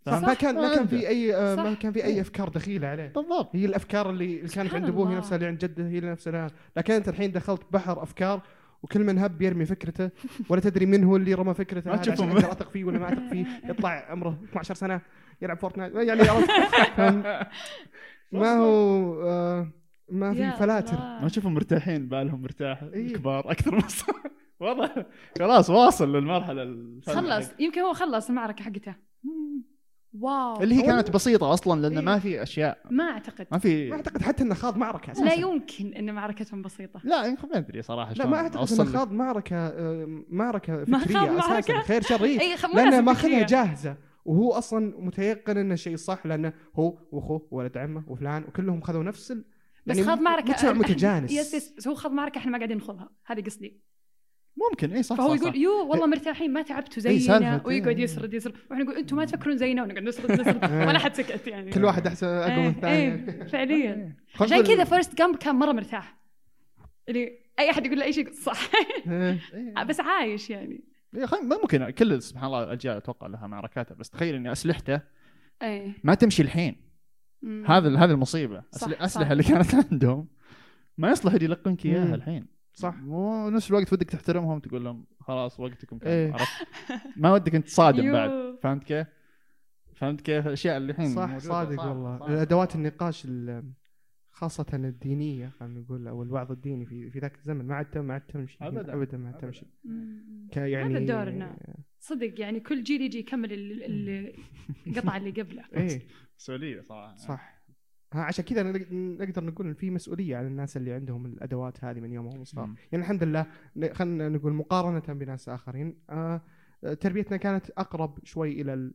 [0.06, 0.86] ما كان ما كان.
[0.86, 1.74] في أي آه، ما.
[1.74, 5.14] كان في أي أفكار دخيلة عليه بالضبط هي الأفكار اللي اللي كانت عند أبوه هي.
[5.16, 8.42] نفسها اللي عند جده هي نفسها الان لكن أنت الحين دخلت بحر أفكار
[8.82, 10.10] وكل من هب يرمي فكرته
[10.50, 12.30] ولا تدري من هو اللي رمى فكرته ما تشوفهم.
[12.30, 15.00] أقدر اثق فيه ولا ما اثق فيه يطلع عمره 12 سنة
[15.42, 16.22] يلعب فورتنايت يعني؟
[18.32, 19.68] ما هو آه،
[20.08, 20.96] ما في فلاتر.
[20.96, 23.06] ما تشوفهم مرتاحين بالهم مرتاح إيه.
[23.06, 24.22] الكبار أكثر من الصغار.
[24.60, 25.06] والله
[25.38, 26.76] خلاص واصل للمرحلة
[27.06, 28.94] خلص يمكن هو خلص المعركة حقته
[30.20, 30.62] واو.
[30.62, 32.04] اللي هي كانت بسيطة أصلا لأن إيه.
[32.04, 32.78] ما في أشياء.
[32.90, 33.46] ما أعتقد.
[33.52, 35.24] ما في ما أعتقد حتى انه خاض معركة أساسا.
[35.24, 37.00] لا يمكن إن معركتهم بسيطة.
[37.04, 38.92] لا يمكن ما أدري صراحة لا شلون ما أعتقد انه.
[38.92, 43.46] خاض معركة آه، معركة ما فكرية أساسا معركة؟ خير شريه إي لأنه ماخذها.
[43.46, 49.02] جاهزة وهو أصلا متيقن إنه الشيء صح لأنه هو وأخوه وولد عمه وفلان وكلهم خذوا
[49.02, 49.44] نفس ال...
[49.86, 51.32] بس يعني خاض معركة مجتمع متجانس.
[51.32, 53.10] yes yes بس هو خاض معركة إحنا ما قاعدين نخوضها.
[53.26, 53.80] هذه قصدي.
[54.56, 55.56] ممكن اي صح فهو صح يقول صح.
[55.56, 58.04] يوه والله مرتاحين ما تعبتوا إيه، زينا سالفة، ويقعد إيه.
[58.04, 61.70] يسرد يسرد وإحنا نقول أنتم ما تفكرون زينا ونقعد نسرد نسرد ولا حد سكت يعني
[61.70, 64.16] كل واحد أحسن أقوى من إيه، الثاني إيه، فعليا إيه.
[64.40, 66.18] عشان كذا فورست جامب كان مرة مرتاح
[67.08, 68.70] اللي أي أحد يقول له أي شيء صح
[69.08, 69.40] إيه.
[69.54, 69.84] إيه.
[69.84, 70.84] بس عايش يعني
[71.16, 75.00] إيه، ممكن كل سبحان الله الأجيال أتوقع لها معركاتها بس تخيل إني أسلحته
[76.04, 76.92] ما تمشي الحين.
[77.66, 79.30] هذا هذه المصيبة صح، الاسلحه صح.
[79.30, 80.28] اللي كانت عندهم
[80.98, 82.14] ما يصلح يلقنك إياها.
[82.14, 86.32] الحين صح ونفس الوقت ودك تحترمهم تقول لهم خلاص وقتكم كان إيه.
[86.32, 86.66] عرفت
[87.22, 88.12] ما ودك انت تصادم.
[88.12, 89.06] بعد فهمت كيف؟
[89.94, 91.38] فهمت كيف الأشياء اللي الحين صح.
[91.38, 92.26] صادق صح، والله صح.
[92.26, 93.72] الادوات النقاش ال-
[94.30, 98.20] خاصة الدينية خلينا نقول أو الوعظ الديني في في ذاك الزمن ما عاد ما عاد
[98.20, 98.94] تمشي أبداً.
[98.94, 99.36] ابدا ما عاد.
[99.38, 99.66] تمشي
[100.56, 101.56] يعني هذا دورنا.
[102.00, 104.34] صدق يعني كل جيل يجي يكمل ال- ال-
[104.86, 106.00] القطعة اللي قبله إيه
[106.38, 107.51] مسؤوليه صراحة صح
[108.20, 112.12] عشان كذا نق- نقدر نقول إن في مسؤولية على الناس اللي عندهم الأدوات هذه من
[112.12, 112.64] يوم هم صغار.
[112.92, 113.46] يعني الحمد لله
[113.92, 115.98] خلينا نقول مقارنة بناس آخرين.
[116.10, 116.40] آه
[116.84, 118.94] آه، تربيتنا كانت أقرب شوي إلى ال-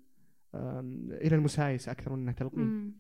[0.56, 2.96] آم، إلى المسايسه أكثر من إنها تلقين.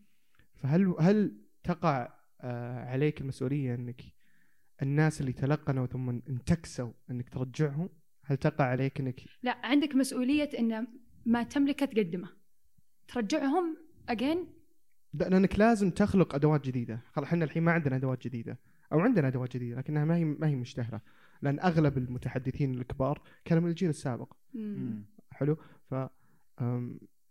[0.55, 4.01] فهل هل تقع آه عليك المسؤولية إنك
[4.81, 7.89] الناس اللي تلقنوا ثم انتكسوا إنك ترجعهم؟
[8.23, 10.87] هل تقع عليك إنك لا عندك مسؤولية إن
[11.25, 12.29] ما تملكه تقدمه
[13.07, 13.77] ترجعهم
[14.09, 14.47] اجين
[15.13, 16.99] لأنك لازم تخلق أدوات جديدة.
[17.13, 18.57] خلاص إحنا الحين ما عندنا أدوات جديدة.
[18.93, 21.01] أو عندنا أدوات جديدة لكنها ما هي ما هي مشتهرة.
[21.41, 24.33] لأن أغلب المتحدثين الكبار كانوا من الجيل السابق.
[24.53, 25.03] مم.
[25.31, 25.57] حلو؟
[25.91, 25.95] ف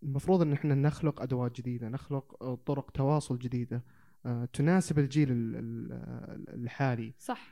[0.02, 3.82] المفروض إن إحنا نخلق أدوات جديدة نخلق طرق تواصل جديدة
[4.52, 7.14] تناسب الجيل ال- ال- الحالي.
[7.18, 7.48] صح.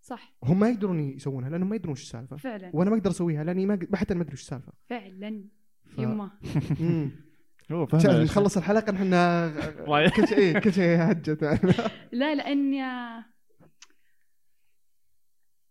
[0.00, 0.34] صح.
[0.44, 2.36] هم ما يقدرون يسوونها لأنهم ما يدرون وش السالفة.
[2.36, 2.70] فعلا.
[2.74, 4.72] وأنا ما أقدر أسويها لأني ما حتى ما أدري وش السالفة.
[4.88, 5.44] فعلا.
[5.84, 6.30] ف- يما.
[7.72, 8.22] هو الأشياء.
[8.22, 9.46] نخلص الحلقة إحنا
[9.78, 10.12] رايح.
[10.16, 11.42] كل شيء كل شيء هجت
[12.12, 12.82] لا لاني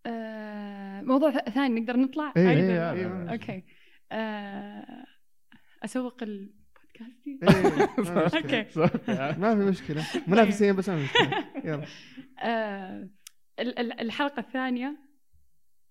[0.05, 3.31] آه موضوع ثاني نقدر نطلع إيه، عادي؟ إيه، إيه.
[3.31, 3.63] أوكي
[4.11, 5.05] آه
[5.85, 7.39] أسوق البودكاست دي؟
[8.11, 8.59] ما في مشكلة.
[8.83, 11.85] أوكي ما في مشكلة منافسين بس ما في مشكلة يلا
[12.43, 13.09] آه
[13.59, 14.97] ال- ال- الحلقة الثانية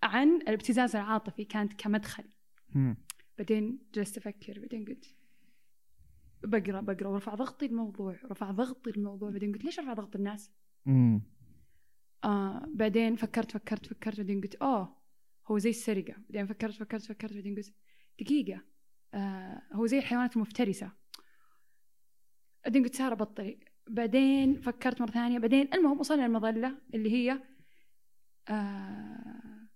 [0.03, 2.24] عن الابتزاز العاطفي كانت كمدخل.
[3.38, 5.05] بعدين جلست أفكر بعدين قلت
[6.45, 9.30] بقرأ بقرأ ورفع ضغطي الموضوع رفع ضغطي الموضوع.
[9.30, 10.51] بعدين قلت ليش أرفع ضغط الناس؟
[10.86, 11.22] مم.
[12.24, 14.16] آه بعدين فكرت فكرت فكرت.
[14.16, 14.97] بعدين قلت أوه
[15.47, 16.14] هو زي السرقة.
[16.18, 17.32] بعدين فكرت فكرت فكرت.
[17.32, 17.74] بعدين قلت
[18.20, 18.61] دقيقة
[19.14, 20.93] آه هو زي الحيوانات المفترسة.
[22.64, 25.38] بعدين قلت سارة بطلي بعدين فكرت مرة ثانية.
[25.38, 27.43] بعدين المهم وصلنا المظلة اللي هي
[28.49, 29.68] آه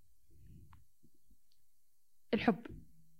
[2.34, 2.75] الحب.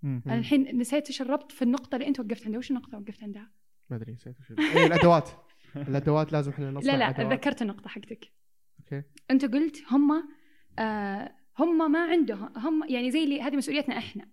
[0.06, 2.58] أنا الحين نسيت إيش الربط في النقطة اللي أنت وقفت عندها.
[2.58, 3.50] وش النقطة وقفت عندها؟
[3.90, 5.30] ما أدري نسيت وش الأدوات.
[5.88, 7.28] الأدوات لازم إحنا نصنع لا لا.
[7.34, 8.32] ذكرت النقطة حقتك.
[8.80, 9.02] أوكي.
[9.30, 10.28] أنت قلت هم
[10.78, 14.28] آه هم ما عندهم هم يعني زي اللي هذه مسؤوليتنا إحنا.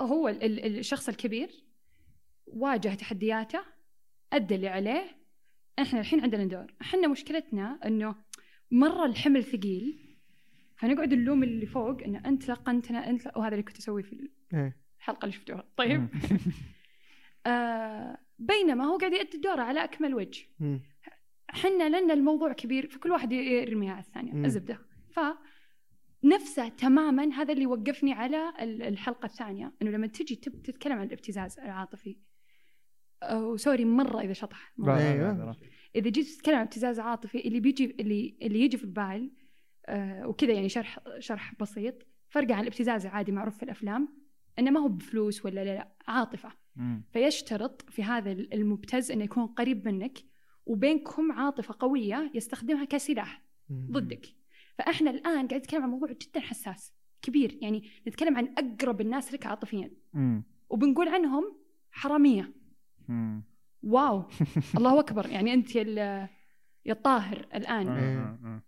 [0.00, 1.50] هو ال- ال- الشخص الكبير
[2.46, 3.60] واجه تحدياته
[4.32, 5.16] أدى اللي عليه.
[5.78, 6.74] إحنا الحين عندنا دور.
[6.82, 8.14] إحنا مشكلتنا إنه
[8.70, 10.09] مرة الحمل ثقيل.
[10.80, 14.76] فنقعد نلوم اللي فوق انه أنت لقنتنا أنت وهذا اللي كنت أسويه في إيه.
[14.98, 16.08] الحلقة اللي شفتوها طيب.
[17.46, 20.46] آه بينما هو قاعد يؤدي دوره على أكمل وجه.
[21.48, 24.44] حنا لأن الموضوع كبير فكل واحد يرميها على الثانية.
[24.44, 24.78] الزبدة
[25.10, 25.20] ف
[26.24, 31.06] نفسه تماما هذا اللي وقفني على ال- الحلقة الثانية إنه لما تجي تب تتكلم عن
[31.06, 32.16] الابتزاز العاطفي
[33.22, 35.56] أو سوري مرة إذا شطح لا، أيوة.
[35.96, 39.30] إذا جيت تتكلم عن ابتزاز عاطفي اللي بيجي اللي اللي يجي في البال
[40.24, 41.94] وكذا يعني شرح شرح بسيط.
[42.28, 44.08] فرق عن الابتزاز العادي معروف في الأفلام
[44.58, 46.52] إنه ما هو بفلوس ولا لا لا عاطفة.
[46.76, 47.02] مم.
[47.12, 50.18] فيشترط في هذا المبتز إنه يكون قريب منك
[50.66, 53.88] وبينكم عاطفة قوية يستخدمها كسلاح مم.
[53.90, 54.26] ضدك.
[54.78, 57.58] فإحنا الآن قاعد نتكلم عن موضوع جدا حساس كبير.
[57.62, 59.90] يعني نتكلم عن أقرب الناس لك عاطفيا.
[60.12, 60.44] مم.
[60.70, 61.56] وبنقول عنهم
[61.90, 62.52] حرامية.
[63.08, 63.44] مم.
[63.82, 64.24] واو.
[64.76, 65.26] الله أكبر.
[65.26, 68.60] يعني أنت يا الطاهر الآن.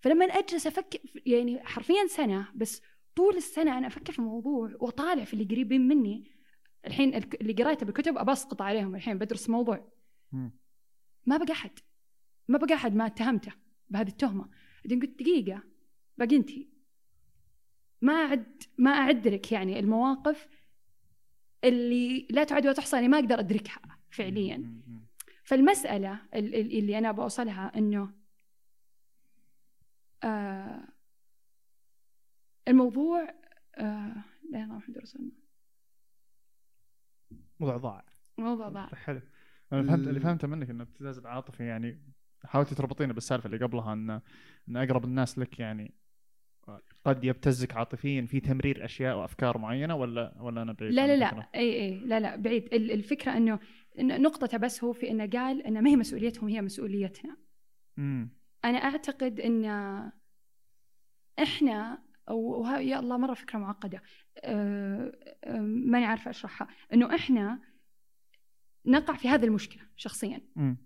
[0.00, 2.82] فلما أجلس أفكر يعني حرفيا سنة بس
[3.16, 6.30] طول السنة أنا أفكر في الموضوع وأطالع في اللي قريبين مني.
[6.86, 9.92] الحين اللي قريته بالكتب ابى اسقط عليهم الحين بدرس موضوع.
[11.26, 11.70] ما بقى أحد.
[12.48, 13.52] ما بقى أحد ما اتهمته
[13.88, 14.48] بهذه التهمة.
[14.84, 15.62] بعدين قلت دقيقة
[16.18, 16.50] باقي أنت.
[18.02, 20.48] ما اعد ما اعد لك يعني المواقف
[21.64, 23.80] اللي لا تعد ولا تحصى يعني ما أقدر أدركها
[24.10, 24.56] فعليا.
[26.54, 28.12] ال- اللي أنا بوصلها إنه
[30.24, 30.88] آه
[32.68, 33.28] الموضوع
[33.78, 34.14] آه
[34.50, 35.32] لا محمد رسول الله
[37.60, 38.04] موضوع ضاع.
[38.38, 38.86] الموضوع ضاع.
[38.94, 39.20] حلو.
[39.72, 42.02] أنا فهمت اللي ال- فهمته منك ان الابتزاز العاطفي يعني
[42.44, 44.10] حاولتي تربطينه بالسالفة اللي قبلها إن
[44.68, 45.94] إن أقرب الناس لك يعني
[47.04, 51.48] قد يبتزك عاطفيا في تمرير أشياء وأفكار معينة ولا ولا أنا بعيد لا لا؟ لا.
[51.54, 51.98] إي إي.
[51.98, 52.74] لا لا بعيد.
[52.74, 53.58] ال- الفكرة إنه
[53.98, 57.36] إن نقطته بس هو في إنه قال إنه ما هي مسؤوليتهم هي مسؤوليتنا.
[57.96, 58.35] مم.
[58.66, 59.64] أنا أعتقد إن
[61.42, 64.02] إحنا أو وه- يا الله مرة فكرة معقدة
[64.38, 65.12] أه
[65.44, 67.58] أه ماني عارفة أشرحها إنه إحنا
[68.86, 70.76] نقع في هذه المشكلة شخصيا مم.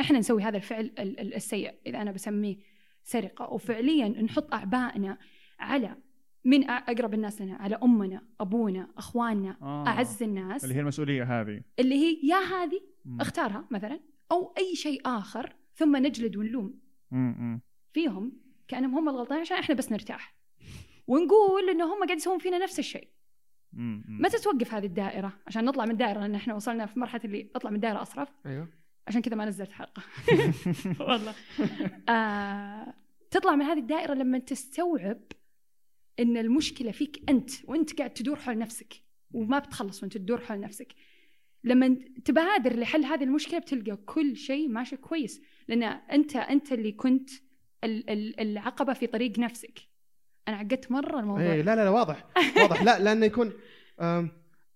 [0.00, 2.56] إحنا نسوي هذا الفعل ال- ال- السيء إذا أنا بسميه
[3.04, 5.18] سرقة وفعليا نحط اعبائنا
[5.58, 5.96] على
[6.44, 9.86] من أقرب الناس لنا على أمنا أبونا أخواننا آه.
[9.86, 12.80] أعز الناس اللي هي المسؤولية هذه اللي هي يا هذه.
[13.20, 14.00] اختارها مثلا
[14.32, 16.80] أو أي شيء آخر ثم نجلد ونلوم.
[17.92, 18.32] فيهم
[18.68, 20.34] كأنهم هم الغلطانين عشان إحنا بس نرتاح.
[21.06, 23.08] ونقول إنه هم قاعد يسوون فينا نفس الشيء.
[24.08, 27.70] متى توقف هذه الدائرة عشان نطلع من الدائرة لأن إحنا وصلنا في مرحلة اللي أطلع
[27.70, 28.68] من الدائرة اصرف أيوه.
[29.08, 30.02] عشان كذا ما نزلت حلقة.
[31.08, 31.34] والله.
[32.08, 32.94] آه
[33.30, 35.20] تطلع من هذه الدائرة لما تستوعب
[36.20, 39.02] إن المشكلة فيك أنت وأنت قاعد تدور حول نفسك
[39.32, 40.94] وما بتخلص وأنت تدور حول نفسك.
[41.64, 45.42] لما تبادر لحل هذه المشكلة بتلقى كل شيء ماشي كويس.
[45.68, 47.30] لأن أنت أنت اللي كنت
[47.84, 49.78] ال- ال- العقبة في طريق نفسك.
[50.48, 51.42] أنا عقدت مرة الموضوع.
[51.52, 52.82] إيه لا لا لا واضح واضح.
[52.82, 53.52] لا لأنه يكون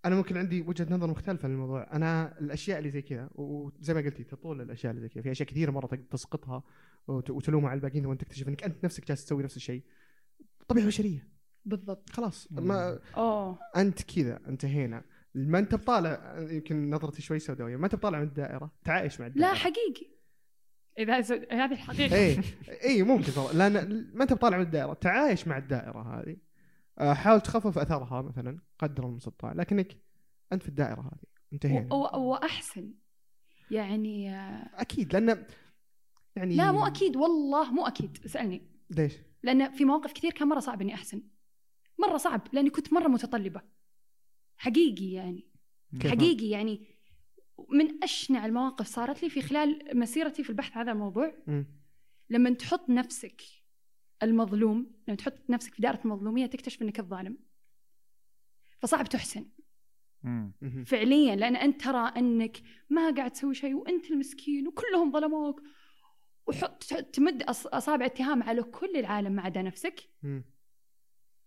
[0.04, 1.88] أنا ممكن عندي وجهة نظر مختلفة للموضوع.
[1.92, 5.22] أنا الأشياء اللي زي كذا وزي ما قلتي تطول الأشياء اللي زي كذا.
[5.22, 6.62] في أشياء كثيرة مرة تسقطها
[7.08, 9.82] وت- وتلومها على الباقيين ثم تكتشف إنك أنت نفسك جالس تسوي نفس الشيء.
[10.68, 11.28] طبيعة بشرية.
[11.64, 12.10] بالضبط.
[12.10, 12.48] خلاص.
[12.52, 13.58] ما أوه.
[13.76, 15.04] أنت كذا انتهينا.
[15.34, 19.48] ما انت بطالع يمكن نظرتي شوي سوداوية ما انت بطالع من الدائرة تعايش مع الدائرة.
[19.48, 20.06] لا حقيقي.
[20.98, 21.18] إذا
[21.50, 22.16] هذه الحقيقة.
[22.16, 22.40] اي
[22.88, 26.36] اي ممكن طبعا لأن ما انت بطالع من الدائرة تعايش مع الدائرة هذه.
[26.98, 29.96] آه، حاول تخفف أثرها مثلا قدر المستطاع لكنك
[30.52, 31.94] أنت في الدائرة هذه انتهينا.
[31.94, 32.94] وأحسن.
[33.70, 35.46] يعني آه، أكيد لأن
[36.36, 38.18] يعني لا مو أكيد والله مو أكيد.
[38.24, 38.62] اسألني.
[38.90, 39.12] ليش؟
[39.42, 41.22] لأن في مواقف كثير كان مرة صعب إني أحسن.
[41.98, 43.62] مرة صعب لأني كنت مرة متطلبة.
[44.62, 45.46] حقيقي يعني؟
[46.10, 46.86] حقيقي يعني.
[47.68, 51.34] من أشنع المواقف صارت لي في خلال مسيرتي في البحث عن هذا الموضوع.
[52.30, 53.42] لما تحط نفسك
[54.22, 57.38] المظلوم لما تحط نفسك في دائرة المظلومية تكتشف إنك الظالم.
[58.78, 59.46] فصعب تحسن.
[60.84, 65.62] فعليا لأن أنت ترى إنك ما قاعد تسوي شيء وأنت المسكين وكلهم ظلموك.
[66.46, 70.08] وحط تمد أص- أصابع اتهام على كل العالم ما عدا نفسك.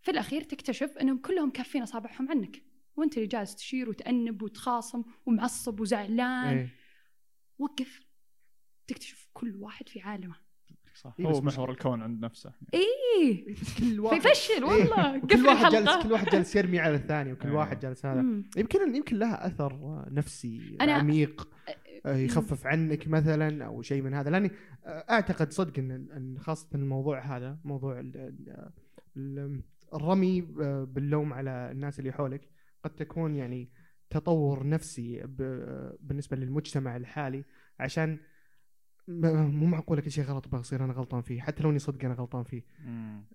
[0.01, 2.63] في الأخير تكتشف إنهم كلهم كافين أصابعهم عنك.
[2.97, 6.69] وانت اللي جالس تشير وتأنب وتخاصم ومعصب وزعلان إيه.
[7.59, 8.01] وقف
[8.87, 10.35] تكتشف كل واحد في عالمه
[11.01, 15.19] صح إيه، هو محور الكون عند نفسه إيه كل واحد فيفشل والله إيه.
[15.21, 15.71] كل واحد.
[15.71, 17.59] جالس كل واحد جالس يرمي على الثاني وكل أيوه.
[17.59, 18.49] واحد جالس هذا مم.
[18.57, 21.49] يمكن يمكن لها أثر نفسي أنا- عميق
[22.05, 24.51] آه، يخفف عنك مثلا أو شيء من هذا لأني
[24.85, 28.71] آه، أعتقد صدق ان إن خاصة الموضوع هذا موضوع ال- ال-
[29.17, 29.61] ال-
[29.93, 32.49] الرمي آه، باللوم على الناس اللي حولك
[32.85, 33.69] قد تكون يعني
[34.09, 35.21] تطور نفسي
[35.99, 37.43] بالنسبة للمجتمع الحالي
[37.79, 38.17] عشان
[39.07, 42.43] مو معقولة كل شيء غلط بصير أنا غلطان فيه حتى لو إني صدق أنا غلطان
[42.43, 42.63] فيه.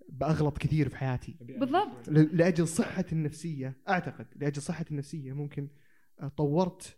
[0.08, 1.36] بأغلط كثير في حياتي.
[1.40, 2.08] بالضبط.
[2.08, 5.68] لأجل صحة النفسية أعتقد لأجل صحة النفسية ممكن
[6.20, 6.96] آه، طورت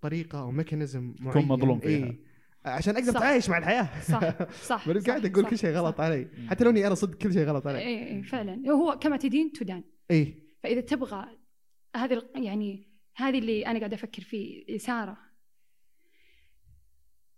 [0.00, 1.48] طريقة أو ميكانيزم معين.
[1.48, 2.06] مظلوم فيها.
[2.06, 2.20] إيه،
[2.64, 3.10] عشان أقدر.
[3.10, 4.00] أتعايش مع الحياة.
[4.00, 6.04] صح صح بس قاعد أقول كل شيء غلط صح.
[6.04, 6.28] علي.
[6.48, 7.78] حتى لو إني أنا صدق كل شيء غلط علي.
[7.78, 8.70] اي إي، فعلا.
[8.70, 9.84] هو كما تدين تدان.
[10.10, 11.38] اي فإذا تبغى
[11.96, 15.18] هذه يعني هذه اللي أنا قاعدة أفكر فيه سارة.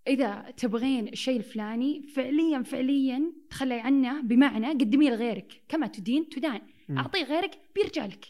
[0.06, 6.62] إذا تبغين الشيء الفلاني فعليا فعليا تخلي عنه بمعنى قدميه لغيرك كما تدين تدان.
[6.98, 8.24] أعطيه غيرك بيرجع لك.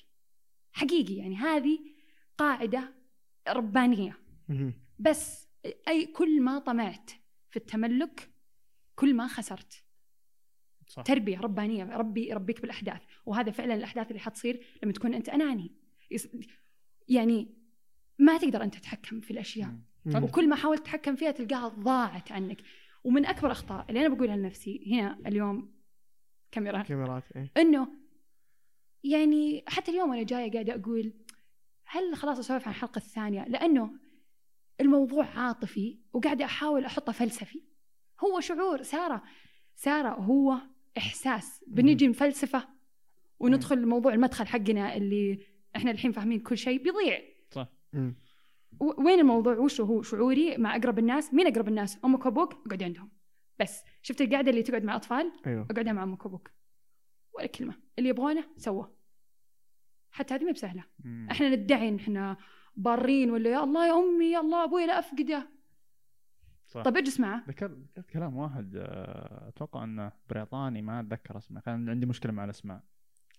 [0.72, 1.78] حقيقي يعني هذه
[2.38, 2.94] قاعدة
[3.48, 4.18] ربانية.
[4.98, 5.48] بس
[5.88, 7.10] أي كل ما طمعت
[7.50, 8.30] في التملك
[8.96, 9.84] كل ما خسرت.
[10.90, 11.02] صح.
[11.02, 13.00] تربية ربانية ربي يربيك بالأحداث.
[13.26, 15.72] وهذا فعلا الأحداث اللي حتصير لما تكون أنت أناني.
[17.08, 17.54] يعني
[18.18, 19.74] ما تقدر أنت تتحكم في الأشياء.
[20.04, 20.24] مم.
[20.24, 22.62] وكل ما حاولت تتحكم فيها تلقاها ضاعت عنك.
[23.04, 25.72] ومن أكبر أخطاء اللي أنا بقولها لنفسي هنا اليوم
[26.52, 27.88] كاميرا كاميرات اي إنه
[29.04, 31.12] يعني حتى اليوم وأنا جاية قاعدة أقول
[31.84, 33.90] هل خلاص أسولف عن الحلقة الثانية؟ لأنه
[34.80, 37.62] الموضوع عاطفي وقاعدة أحاول أحطه فلسفي.
[38.24, 39.22] هو شعور سارة
[39.74, 40.60] سارة هو
[40.98, 41.64] إحساس.
[41.66, 42.68] بنجي نفلسفة
[43.40, 45.38] وندخل لموضوع المدخل حقنا اللي
[45.76, 47.20] إحنا الحين فاهمين كل شيء بيضيع.
[48.80, 52.82] و- وين الموضوع؟ وش هو؟ شعوري مع أقرب الناس؟ مين أقرب الناس؟ أمك وابوك اقعد
[52.82, 53.10] عندهم.
[53.60, 53.82] بس.
[54.02, 55.66] شفت القعده اللي تقعد مع أطفال؟ أيوه.
[55.70, 56.50] اقعدها مع أمك وابوك
[57.38, 57.74] ولا كلمة.
[57.98, 58.90] اللي يبغونه سوى.
[60.10, 60.84] حتى هذه ما بسهلة.
[61.30, 62.36] إحنا ندعي إن إحنا
[62.76, 65.48] بارين ولا يا الله يا أمي يا الله أبوي لا أفقده.
[66.70, 66.82] صح.
[66.82, 71.88] طيب اجلس معه ذكرت ذكرت كلام واحد آه، أتوقع إنه بريطاني ما أتذكر اسمه كان
[71.88, 72.80] عندي مشكلة مع الأسماء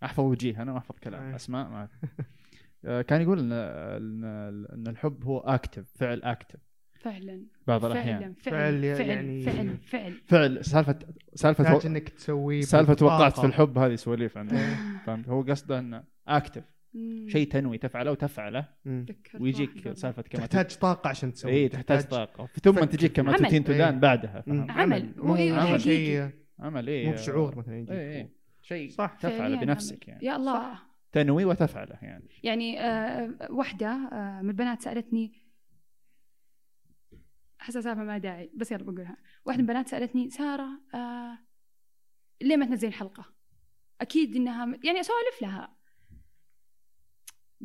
[0.04, 1.36] أحفظ وجيه أنا واحفظ كلام أي.
[1.36, 1.88] أسماء ما
[2.86, 3.52] آه، كان يقول ان
[4.74, 6.60] ان الحب هو active فعل active
[7.00, 11.00] فعلا بعض الأحيان فعلا فعل فعل فعل يعني- فعل فعل فعل سالفه
[11.36, 11.88] سالفة.
[11.88, 13.40] إنك تسوي سالفة وقعت.
[13.40, 14.76] في الحب هذه سواليف عنده إيه.
[15.06, 16.64] فهمت هو قصده إنه اكتف.
[17.28, 18.68] شيء تنوي تفعله وتفعله.
[19.39, 19.94] ويجيك.
[19.94, 22.46] سالفة كما تحتاج طاقة عشان تسوي اي تحتاج طاقة.
[22.64, 23.48] ثم تجيك كما عمل.
[23.48, 24.00] تدين تدان إيه.
[24.00, 25.14] بعدها؟ عمل.
[25.18, 25.80] مو حقيقي.
[25.80, 26.30] شيء
[26.60, 27.08] عمل إيه.
[27.08, 27.92] مو بشعور مثلا يجيك.
[27.92, 28.30] اي اي
[28.62, 28.89] شيء.
[28.89, 29.18] صح.
[29.22, 30.10] تفعله بنفسك عمل.
[30.10, 30.26] يعني.
[30.26, 30.80] يا الله.
[31.12, 32.30] تنوي وتفعله يعني.
[32.44, 35.34] يعني آه واحدة آه من البنات سألتني
[37.62, 41.38] أحسها سالفة ما داعي بس يلا بقولها واحدة من البنات سألتني سارة آه
[42.42, 43.26] ليه ما تنزلين حلقة؟
[44.02, 45.81] أكيد إنها يعني أسولف لها.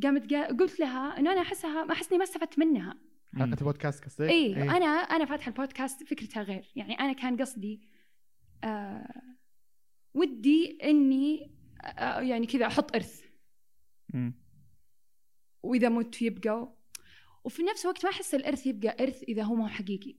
[0.02, 0.46] قامت قا...
[0.46, 2.98] قلت لها إنه أنا أحسها ما أحسني ما استفدت منها.
[3.34, 4.76] حلقه البودكاست قصدك؟ اي إيه.
[4.76, 7.80] أنا أنا فاتحة البودكاست فكرتها غير يعني أنا كان قصدي
[8.64, 9.22] آه
[10.14, 11.50] ودي إني
[11.84, 13.24] آه يعني كذا أحط إرث
[14.14, 14.34] مم.
[15.62, 16.72] وإذا مت يبقى
[17.44, 20.16] وفي نفس الوقت ما أحس الإرث يبقى إرث إذا هو ما هو حقيقي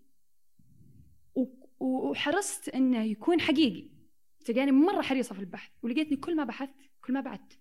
[1.79, 3.89] وحرصت إنه يكون حقيقي
[4.45, 7.59] تلقاني مرة حريصة في البحث ولقيتني كل ما بحثت كل ما بعدت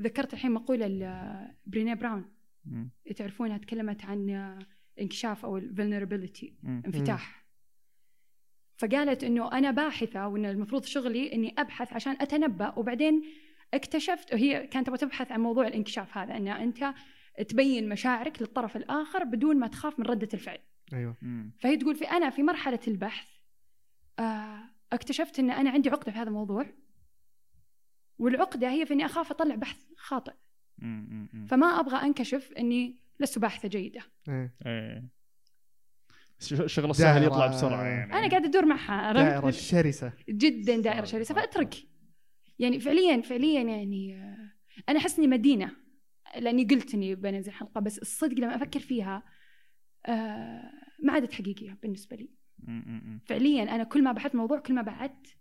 [0.00, 2.24] ذكرت الحين مقولة لبرينيه براون.
[2.64, 2.90] مم.
[3.16, 4.30] تعرفونها؟ تكلمت عن
[5.00, 6.82] انكشاف أو ال vulnerability مم.
[6.86, 7.46] انفتاح.
[8.76, 13.22] فقالت إنه أنا باحثة وإن المفروض شغلي إني أبحث عشان أتنبأ وبعدين
[13.74, 16.94] اكتشفت وهي كانت تبغى تبحث عن موضوع الانكشاف هذا إن أنت
[17.48, 20.58] تبين مشاعرك للطرف الآخر بدون ما تخاف من ردة الفعل.
[20.92, 21.16] أيوه.
[21.22, 21.52] مم.
[21.60, 23.28] فهي تقول في أنا في مرحلة البحث
[24.18, 24.60] آه،
[24.92, 26.66] اكتشفت إن أنا عندي عقدة في هذا الموضوع.
[28.18, 30.32] والعقدة هي في اني أخاف أطلع بحث خاطئ.
[31.48, 34.54] فما أبغى أنكشف إني لست باحثة جيدة إيه.
[34.66, 35.08] إيه
[36.40, 40.80] ش- شغل السهل دائرة- يطلع بسرعة يعني أنا قاعدة أدور معها عرفت؟ دائرة شرسة جدا
[40.80, 41.74] دائرة شرسة فأترك.
[42.58, 44.50] يعني فعليا فعليا يعني آه،
[44.88, 45.70] أنا أحس إني مدينة
[46.38, 49.22] لأني قلت إني بنزل حلقة بس الصدق لما أفكر فيها
[50.06, 52.30] آه، ما عادت حقيقية بالنسبة لي.
[53.26, 55.36] فعليا أنا كل ما بحثت موضوع كل ما بعدت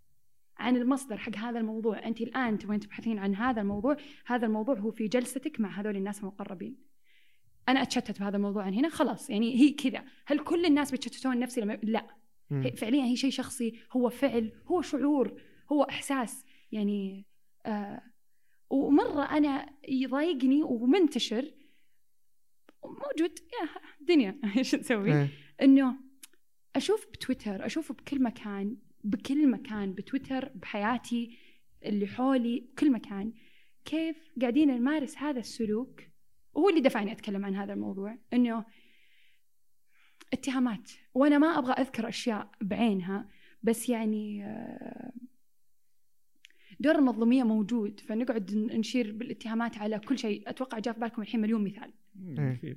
[0.57, 2.05] عن المصدر حق هذا الموضوع.
[2.07, 6.19] أنت الآن تبغين تبحثين عن هذا الموضوع هذا الموضوع هو في جلستك مع هذول الناس
[6.19, 6.77] المقربين.
[7.69, 9.29] أنا أتشتت بهذا الموضوع عن هنا خلاص.
[9.29, 10.03] يعني هي كذا.
[10.25, 12.07] هل كل الناس بيتشتتون نفسي لما لا.
[12.49, 12.71] مم.
[12.75, 15.41] فعليا هي شيء شخصي هو فعل هو شعور
[15.71, 16.45] هو إحساس.
[16.71, 17.25] يعني
[17.65, 18.01] آه
[18.69, 21.51] ومرة أنا يضايقني ومنتشر
[22.83, 23.69] موجود يا
[24.01, 24.39] دنيا.
[24.57, 25.29] إيش نسوي؟ إيه.
[25.61, 25.95] إنه
[26.75, 28.77] أشوف بتويتر أشوف بكل مكان.
[29.05, 31.37] بكل مكان بتويتر بحياتي
[31.85, 33.33] اللي حولي بكل مكان.
[33.85, 36.01] كيف قاعدين نمارس هذا السلوك؟
[36.53, 38.65] وهو اللي دفعني أتكلم عن هذا الموضوع إنه
[40.33, 40.91] اتهامات.
[41.13, 43.29] وأنا ما أبغى أذكر أشياء بعينها
[43.63, 45.11] بس يعني آه،
[46.79, 50.49] دور المظلومية موجود فنقعد نشير بالاتهامات على كل شيء.
[50.49, 51.93] أتوقع جاء في بالكم الحين مليون مثال.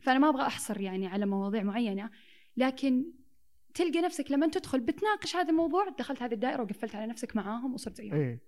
[0.02, 2.10] فأنا ما أبغى أحصر يعني على مواضيع معينة
[2.56, 3.04] لكن
[3.78, 7.96] تلقى نفسك لما تدخل بتناقش هذا الموضوع دخلت هذه الدائرة وقفلت على نفسك معاهم وصرت
[7.96, 8.14] زيهم.
[8.14, 8.40] إيه.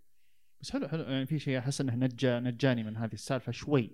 [0.61, 1.03] بس حلو حلو.
[1.03, 3.91] يعني في شيء أحس إنه نجا نجاني من هذه السالفة شوي.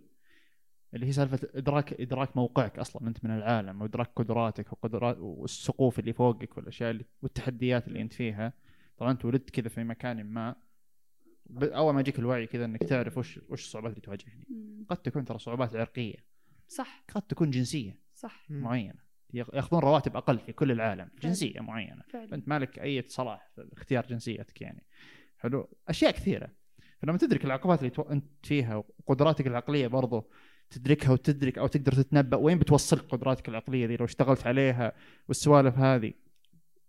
[0.95, 6.13] اللي هي سالفة إدراك إدراك موقعك أصلا أنت من العالم وإدراك قدراتك وقدرات والسقوف اللي
[6.13, 8.53] فوقك والأشياء اللي والتحديات اللي أنت فيها.
[8.99, 10.57] طبعا أنت ولدت كذا في مكان ما.
[11.63, 14.45] أول ما يجيك الوعي كذا إنك تعرف وش وش الصعوبات اللي تواجهني.
[14.89, 16.25] قد تكون ترى صعوبات عرقية.
[16.69, 17.05] صح.
[17.15, 18.51] قد تكون جنسية صح.
[18.51, 19.06] معينة.
[19.37, 22.03] ياخذون رواتب أقل في كل العالم جنسية معينة.
[22.09, 22.27] فعلا.
[22.27, 24.83] فانت مالك أي صلاح في اختيار جنسيتك يعني؟
[25.39, 25.69] حلو.
[25.89, 26.49] أشياء كثيرة.
[26.99, 28.03] فلما تدرك العقبات اللي تو...
[28.03, 30.31] أنت فيها وقدراتك العقلية برضو
[30.71, 34.93] تدركها وتدرك أو تقدر تتنبأ وين بتوصلك قدراتك العقلية ذي لو اشتغلت عليها
[35.29, 36.13] والسوالف هذه.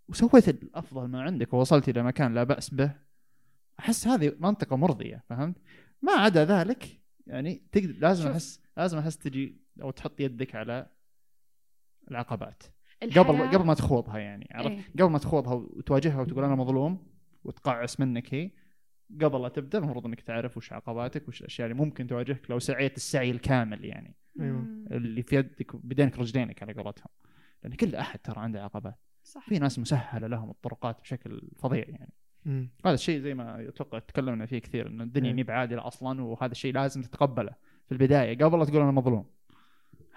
[0.08, 2.94] وسويت الأفضل ما عندك ووصلت إلى مكان لا بأس به
[3.80, 5.56] أحس هذه منطقة مرضية فهمت؟
[6.02, 8.30] ما عدا ذلك يعني تقدر لازم.
[8.30, 10.86] احس لازم أحس تجي أو تحط يدك على
[12.10, 12.62] العقبات
[13.02, 14.82] الحياة قبل قبل ما تخوضها يعني عرفت إيه.
[14.98, 17.06] قبل ما تخوضها وتواجهها وتقول أنا مظلوم
[17.44, 18.50] وتقعس منك هي
[19.22, 22.96] قبل لا تبدأ المفروض إنك تعرف وش عقباتك وش الأشياء اللي ممكن تواجهك لو سعيت
[22.96, 24.14] السعي الكامل يعني.
[24.36, 24.84] مم.
[24.90, 27.08] اللي في يدك بدينك رجلينك على قولتهم
[27.62, 32.12] لأن كل أحد ترى عنده عقبات صح في ناس مسهلة لهم الطرقات بشكل فظيع يعني
[32.44, 32.70] مم.
[32.84, 35.34] هذا الشيء زي ما أتوقع تكلمنا فيه كثير إن الدنيا إيه.
[35.34, 37.52] مي بعادلة أصلا وهذا الشيء لازم تتقبله
[37.86, 39.24] في البداية قبل لا تقول أنا مظلوم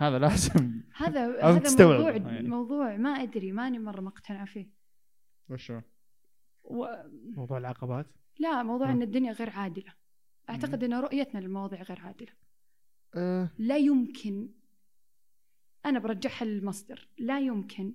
[0.01, 0.81] هذا لازم.
[0.95, 2.47] هذا هذا موضوع يعني.
[2.47, 4.69] موضوع ما أدري ماني مرة مقتنعة فيه.
[5.49, 5.81] وشو
[6.63, 6.85] و...
[7.35, 8.05] موضوع العقبات؟
[8.39, 8.93] لا موضوع مم.
[8.93, 9.93] إن الدنيا غير عادلة.
[10.49, 12.31] أعتقد إن رؤيتنا للمواضيع غير عادلة.
[13.15, 13.49] آه.
[13.57, 14.49] لا يمكن
[15.85, 17.07] أنا برجعها للمصدر.
[17.17, 17.93] لا يمكن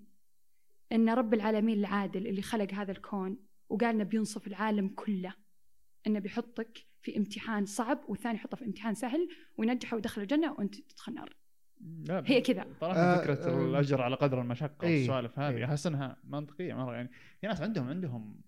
[0.92, 3.38] إن رب العالمين العادل اللي خلق هذا الكون
[3.68, 5.34] وقال إنه بينصف العالم كله
[6.06, 11.12] إنه بيحطك في امتحان صعب والثاني يحطه في امتحان سهل وينجحه ويدخل الجنة وأنت تدخل
[11.12, 11.36] النار.
[11.80, 13.64] لا هي كذا طالما آه، فكرة آه.
[13.64, 15.64] الأجر على قدر المشقة إيه، والسوالف هذه إيه.
[15.64, 17.10] أحس إنها منطقية مرة يعني
[17.40, 18.40] في ناس عندهم عندهم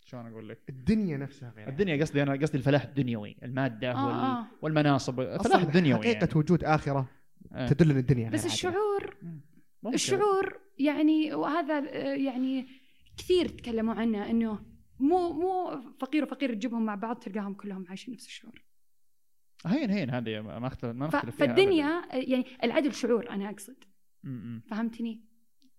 [0.00, 4.14] شلون أقول لك الدنيا نفسها غير الدنيا قصدي أنا قصدي الفلاح الدنيوي المادة آه، وال...
[4.14, 4.46] آه.
[4.62, 6.38] والمناصب الفلاح الدنيوي حقيقة يعني.
[6.38, 7.08] وجود آخرة
[7.52, 7.66] آه.
[7.66, 8.46] تدل إن الدنيا بس.
[8.46, 9.16] الشعور
[9.82, 9.94] ممكن.
[9.94, 12.66] الشعور يعني وهذا آه، يعني
[13.16, 14.58] كثير تكلموا عنه إنه
[15.00, 18.63] مو مو فقير وفقير تجيبهم مع بعض تلقاهم كلهم عايشين نفس الشعور
[19.66, 22.16] هين هين هذه ما اختلف ما ف- نختلف فيها فالدنيا أبداً.
[22.30, 23.76] يعني العدل شعور أنا أقصد.
[24.22, 24.60] م- م.
[24.70, 25.24] فهمتني؟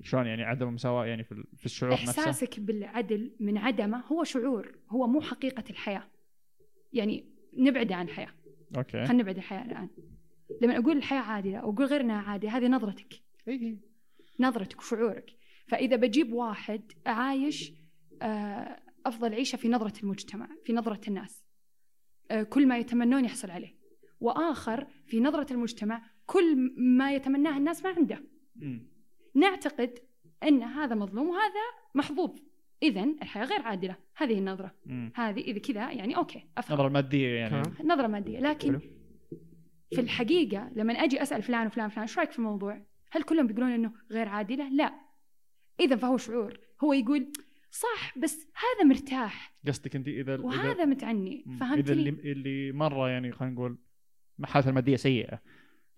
[0.01, 4.23] شلون يعني عدم المساواة يعني في ال- في الشعور نفسه؟ إحساسك بالعدل من عدمه هو
[4.23, 6.07] شعور هو مو حقيقة الحياة.
[6.93, 7.25] يعني
[7.57, 8.33] نبعد عن الحياة.
[8.77, 9.05] أوكي.
[9.05, 9.89] خلينا نبعد الحياة الآن.
[10.61, 13.13] لما أقول الحياة عادله أو أقول غير انها عادله هذه نظرتك.
[13.47, 13.77] إيه، إيه.
[14.39, 15.31] نظرتك وشعورك.
[15.67, 17.73] فإذا بجيب واحد عايش
[18.21, 21.44] آه، أفضل عيشة في نظرة المجتمع في نظرة الناس.
[22.49, 23.75] كل ما يتمنون يحصل عليه.
[24.19, 28.23] وآخر في نظرة المجتمع كل ما يتمناه الناس ما عنده.
[28.55, 28.79] م.
[29.35, 29.99] نعتقد
[30.43, 31.65] أن هذا مظلوم وهذا
[31.95, 32.39] محظوظ.
[32.83, 33.95] اذا الحياة غير عادلة.
[34.15, 34.75] هذه النظرة.
[34.85, 35.09] م.
[35.15, 36.73] هذه إذا كذا يعني أوكي أفهم.
[36.73, 37.69] النظره الماديه يعني.
[37.83, 38.39] نظرة مادية.
[38.39, 38.79] لكن حلو.
[39.89, 43.71] في الحقيقة لما أجي أسأل فلان وفلان وفلان إيش رأيك في الموضوع؟ هل كلهم بيقولون
[43.71, 44.93] إنه غير عادلة؟ لا.
[45.79, 47.31] إذا فهو شعور هو يقول
[47.79, 51.51] صح بس هذا مرتاح قصدك انت إذا وهذا متعني م.
[51.51, 53.77] إذا فهمتني اللي اللي مرة يعني خلينا نقول
[54.43, 55.41] حالته الماديه سيئة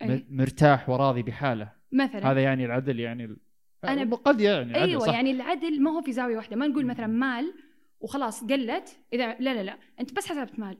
[0.01, 0.25] أي.
[0.29, 3.37] مرتاح وراضي بحالة مثلا هذا يعني العدل يعني ال...
[4.05, 5.13] ب- قد يعني أيوه صح.
[5.13, 7.53] يعني العدل ما هو في زاوية واحدة ما نقول مثلا مال
[7.99, 10.77] وخلاص قلت إذا لا لا لا أنت بس حسبت مال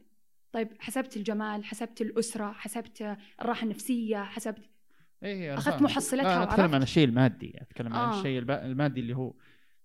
[0.51, 4.69] طيب حسبت الجمال حسبت الأسرة حسبت الراحة النفسية حسبت
[5.23, 5.83] إيه فاهم.
[5.83, 6.75] محصلتها أنا أتكلم.
[6.75, 8.19] عن الشيء المادي أتكلم عن آه.
[8.19, 9.33] الشيء الب- المادي اللي هو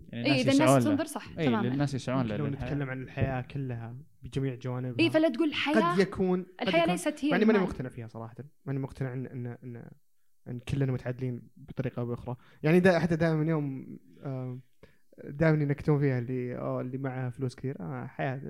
[0.09, 0.91] يعني اي إذا الناس له.
[0.91, 1.67] تنظر صح اي تماما.
[1.69, 2.47] للناس يسعون لو.
[2.47, 6.93] نتكلم عن الحياة كلها بجميع جوانبها اي فلا تقول قد الحياة يكون قد الحياة يكون-
[6.93, 7.59] ليست هي ماني ماني.
[7.59, 8.35] مقتنع فيها صراحة.
[8.67, 9.91] ماني مقتنع ان ان ان,
[10.49, 12.37] إن كلنا متعادلين بطريقة أو بأخرى.
[12.63, 13.99] يعني دا حتى دائما يوم
[15.25, 17.77] دائما ينكتون فيها اللي أو اللي معها فلوس كثير.
[17.81, 18.41] آه حياة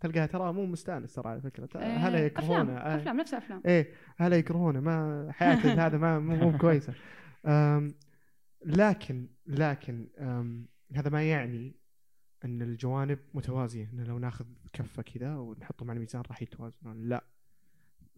[0.00, 1.68] تلقاها ترى مو مستأنس ترى على فكرة.
[1.76, 6.18] آه، هلا يكرهونه أفلام آه، أفلام نفس افلام إيه هلا يكرهونه ما حياته هذا ما
[6.18, 6.94] مو كويسه
[8.66, 11.76] لكن لكن أم، هذا ما يعني
[12.44, 17.08] أن الجوانب متوازية إن لو ناخذ كفة كذا ونحطهم على الميزان راح يتوازنون.
[17.08, 17.24] لا.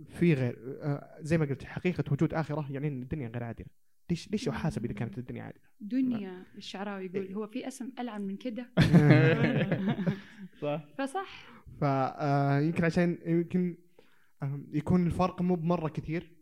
[0.09, 3.67] في غير آه، زي ما قلت حقيقة وجود آخرة يعني إن الدنيا غير عادلة.
[4.11, 8.37] ليش ليش احاسب إذا كانت الدنيا عادلة؟ دنيا الشعراوي يقول هو في اسم ألعن من
[8.37, 8.71] كده؟
[10.61, 10.85] صح.
[10.99, 11.51] فصح.
[11.79, 13.77] فيمكن عشان يمكن
[14.43, 16.33] آم، يكون الفرق مو بمرة كثير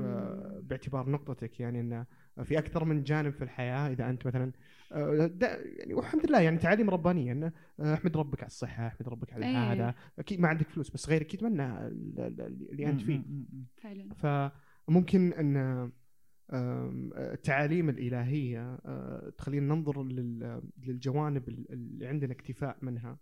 [0.00, 1.60] آه، باعتبار نقطتك.
[1.60, 2.04] يعني إن
[2.44, 4.52] في أكثر من جانب في الحياة إذا أنت مثلا آه،
[4.90, 9.46] يعني والحمد لله يعني تعاليم ربانيه انه آه، أحمد ربك على الصحة أحمد ربك على
[9.46, 9.54] أي.
[9.54, 9.94] هذا.
[10.18, 13.22] أكيد ما عندك فلوس بس غيرك يتمنى ال- ال- اللي أنت فيه.
[13.76, 14.14] فعلا.
[14.14, 15.90] فممكن أن
[17.16, 23.18] التعاليم الإلهية آه، تخلينا ننظر لل- للجوانب ال- اللي عندنا اكتفاء منها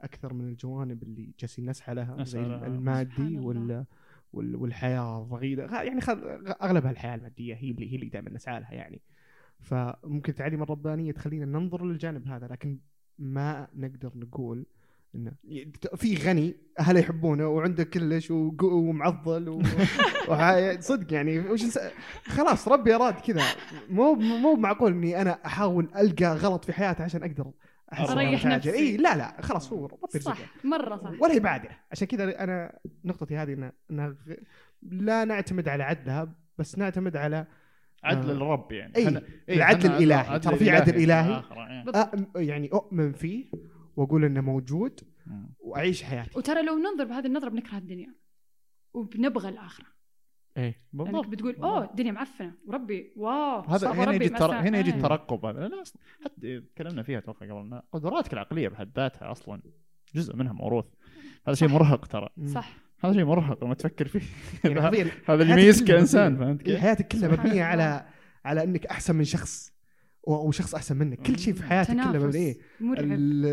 [0.00, 2.40] أكثر من الجوانب اللي جالسين نسعى لها زي.
[2.40, 3.84] المادي وال
[4.32, 6.46] والحياة الضغينه غ- يعني خل...
[6.62, 9.02] أغلبها الحياة المادية هي اللي هي اللي دائما نسعى لها يعني.
[9.60, 12.78] فممكن التعاليم الربانية تخلينا ننظر للجانب هذا لكن
[13.18, 14.66] ما نقدر نقول
[15.14, 15.32] إنه
[15.96, 18.30] في غني أهله يحبونه وعنده كلش
[18.62, 19.62] ومعضل و...
[20.80, 21.78] صدق يعني وش نس...
[22.24, 23.42] خلاص ربي أراد كذا
[23.90, 27.50] مو مو معقول إني أنا أحاول ألقى غلط في حياتي عشان أقدر
[28.34, 28.68] نتائج.
[28.68, 28.72] نفسي.
[28.78, 33.36] إي لا لا خلاص هو ربي صح مرة صح ولا يبادره عشان كذا أنا نقطتي
[33.36, 34.34] هذه ان إن غ-
[34.82, 37.46] لا نعتمد على عدلها بس نعتمد على
[38.04, 38.32] عدل آه.
[38.32, 40.38] الرب يعني أي، إي، العدل إحنا الإلهي.
[40.38, 40.96] ترى في عدل.
[40.96, 41.84] الآخرة، إيه.
[41.90, 42.10] أ...
[42.36, 43.50] يعني أؤمن فيه
[43.96, 45.00] وأقول إنه موجود.
[45.58, 48.14] وأعيش حياتي وترى لو ننظر بهذه النظرة بنكره الدنيا
[48.94, 49.86] وبنبغى الآخرة
[50.56, 54.52] إيه لانك بالضبط بتقول أوه الدنيا معفنة وربي واو هذا هنا ربي يجي التر...
[54.52, 54.94] هنا يجي آه.
[54.94, 59.62] الترقب هذا لا أصلاً حتى تكلمنا فيها أتوقع قبل قدراتك العقلية بحد ذاتها أصلا
[60.14, 60.84] جزء منها موروث
[61.46, 61.68] هذا شيء.
[61.68, 62.28] مرهق ترى.
[62.44, 64.20] صح هذا شيء مرهق لما تفكر فيه
[64.64, 64.80] يعني
[65.28, 66.36] هذا اللي يميزك كإنسان.
[66.36, 67.62] فهمت كيف؟ حياتك كلها مبنية.
[67.64, 68.06] على
[68.44, 69.72] على إنك أحسن من شخص
[70.22, 72.30] و- وشخص أحسن منك كل شيء في حياتك كله
[72.82, 73.46] ال-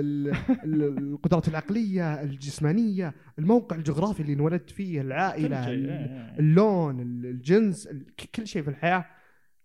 [0.64, 6.36] ال- القدرات العقلية الجسمانية الموقع الجغرافي اللي انولدت فيه العائلة إيه، إيه.
[6.40, 7.90] اللون ال- الجنس
[8.36, 9.06] كل شيء في الحياة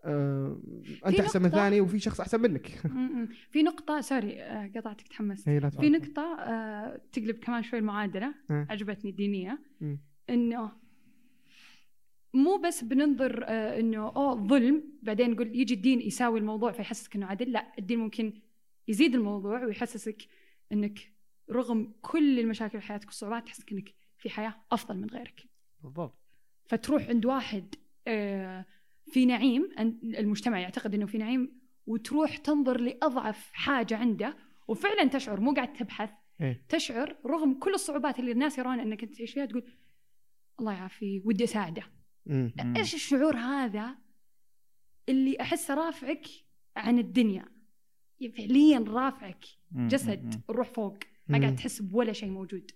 [0.08, 2.66] انت في أحسن من ثاني وفي شخص أحسن منك.
[3.52, 5.90] في نقطة سوري آه، قطعتك تحمست هي لا في.
[5.90, 8.66] نقطة آه، تقلب كمان شوي المعادلة ها.
[8.70, 9.98] عجبتني الدينية مم.
[10.30, 10.72] إنه
[12.34, 17.26] مو بس بننظر آه، إنه أوه ظلم بعدين نقول يجي الدين يساوي الموضوع فيحسسك إنه
[17.26, 18.32] عدل لا الدين ممكن
[18.88, 20.22] يزيد الموضوع ويحسسك
[20.72, 21.12] إنك
[21.50, 25.44] رغم كل المشاكل في حياتك والصعوبات تحسسك إنك في حياة أفضل من غيرك
[25.82, 26.18] بالضبط
[26.66, 27.74] فتروح عند واحد
[28.06, 28.64] آه،
[29.10, 29.68] في نعيم
[30.04, 34.36] المجتمع يعتقد إنه في نعيم وتروح تنظر لأضعف حاجة عنده
[34.68, 36.64] وفعلا تشعر مو قاعد تبحث إيه.
[36.68, 39.64] تشعر رغم كل الصعوبات اللي الناس يرون إنك أنت تعيش فيها تقول
[40.60, 41.82] الله يعافيه ودي أساعده.
[42.76, 43.96] إيش الشعور هذا
[45.08, 46.26] اللي احسه رافعك
[46.76, 47.44] عن الدنيا
[48.36, 50.40] فعليا رافعك جسد.
[50.50, 50.98] الروح فوق
[51.28, 51.56] ما قاعد.
[51.56, 52.70] تحس بولا شيء موجود.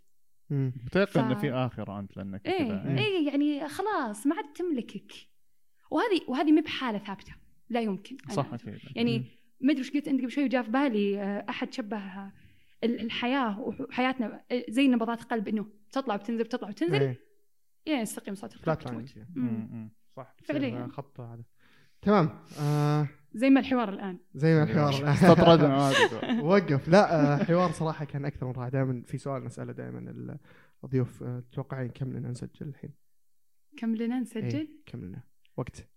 [0.51, 5.13] متيقن ف- إنه في آخرة أنت لأنك إيه إيه يعني خلاص ما عاد تملكك
[5.93, 7.35] وهذه وهذه ما بحالة ثابتة
[7.71, 8.17] لا يمكن.
[8.31, 8.55] صح.
[8.55, 9.25] أكيد يعني.
[9.61, 12.33] ما ادري إيش قلت انت قبل شوي وجاء في بالي آه، أحد شبه آه،
[12.85, 16.95] ال- الحياة وحياتنا آه، زي نبضات القلب إنه تطلع وتنزل تطلع وتنزل.
[17.03, 17.21] إيه.
[17.87, 19.07] يعني يستقيم صوت القلب.
[20.17, 20.35] صح.
[20.45, 20.89] فعليا.
[20.93, 21.43] خط هذا.
[22.03, 22.31] تمام.
[22.61, 23.09] آه.
[23.35, 24.19] زي ما الحوار الآن.
[24.35, 25.79] زي ما الحوار استطردنا.
[25.89, 26.89] هذا وقف.
[26.89, 28.69] لا آه، حوار صراحة كان أكثر من رائع.
[28.69, 30.39] دائما في سؤال نسأله دائما
[30.85, 32.91] الضيوف آه، تتوقعين كم لنا نسجل الحين؟
[33.77, 35.23] كم لنا نسجل إيه، كم لنا؟
[35.57, 35.89] وقت.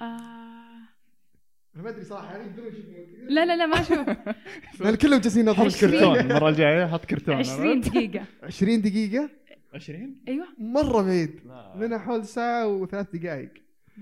[0.00, 0.72] آه...
[1.74, 2.66] أنا ما أدري صراحة يعني بدون
[3.28, 4.08] لا لا لا ما أشوف.
[4.80, 5.46] لأن كلهم جالسين.
[5.52, 6.18] كرتون الكرتون.
[6.18, 8.24] المرة الجاية حط كرتون 20 دقيقة.
[8.42, 9.30] 20 دقيقة؟
[9.74, 10.46] 20 أيوه.
[10.58, 11.40] مرة بعيد.
[11.76, 13.50] لنا حول ساعة وثلاث دقائق.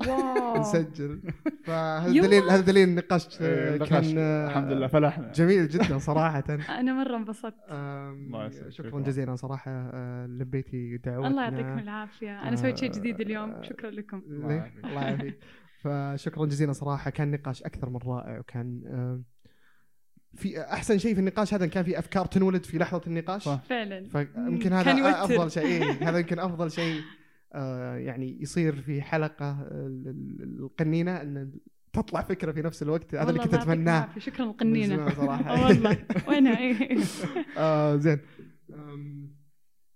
[0.07, 0.61] واو.
[0.61, 1.21] نسجل.
[1.65, 2.13] فهذا.
[2.21, 3.89] دليل هذا دليل النقاش إيه، النقاش.
[3.89, 6.45] كان الحمد لله فلحنا جميل جدا صراحة.
[6.49, 7.55] أنا مرة انبسطت.
[7.69, 8.71] آم، الله يسعدك.
[8.71, 9.01] شكرا.
[9.01, 11.29] جزيلا صراحة آه، لبيتي دعوتنا.
[11.29, 12.49] الله يعطيكم العافية.
[12.49, 13.63] أنا سويت شيء جديد اليوم.
[13.63, 14.23] شكرا لكم.
[14.29, 15.39] الله؟ يعافيك.
[15.85, 17.11] فشكرا جزيلا صراحة.
[17.11, 18.83] كان نقاش أكثر من رائع وكان
[20.35, 23.43] في أحسن شيء في النقاش هذا كان في أفكار تنولد في لحظة النقاش.
[23.45, 23.61] صح.
[23.69, 24.09] فعلا.
[24.09, 25.25] فيمكن هذا.
[25.25, 26.09] أفضل شيء.
[26.09, 27.01] هذا يمكن أفضل شيء.
[27.97, 31.53] يعني يصير في حلقة ال- ال- القنينه إن
[31.93, 33.15] تطلع فكرة في نفس الوقت.
[33.15, 34.19] هذا اللي كنت أتمناه.
[34.19, 35.51] شكرا من القنينه صراحة.
[35.51, 36.05] آه والله.
[36.29, 36.99] وينها إيه
[37.59, 38.19] آه زين.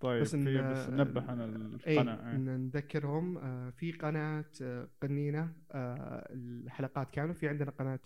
[0.00, 1.40] طيب بس إن- بس ننبه عن
[1.86, 2.36] إيه القناة إيه.
[2.36, 3.38] نذكرهم.
[3.38, 7.32] آه، في قناة آه، قنينة آه، الحلقات كاملة.
[7.32, 8.00] في عندنا قناة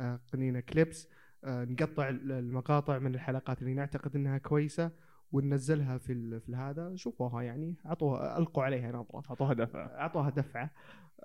[0.00, 1.08] آه، قنينة clips
[1.44, 4.90] آه، نقطع ال- المقاطع من الحلقات اللي نعتقد إنها كويسة.
[5.32, 9.22] وننزلها في ال- في هذا شوفوها يعني أعطوها ألقوا عليها نظرة.
[9.30, 9.86] أعطوها دفعة.
[9.86, 10.70] أعطوها دفعة.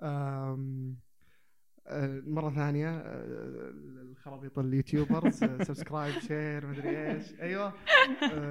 [0.00, 0.58] آه،
[2.26, 3.24] مرة ثانية آه،
[4.02, 7.40] الخرابيط ال YouTubers subscribe share مدري إيش.
[7.40, 7.72] أيوه.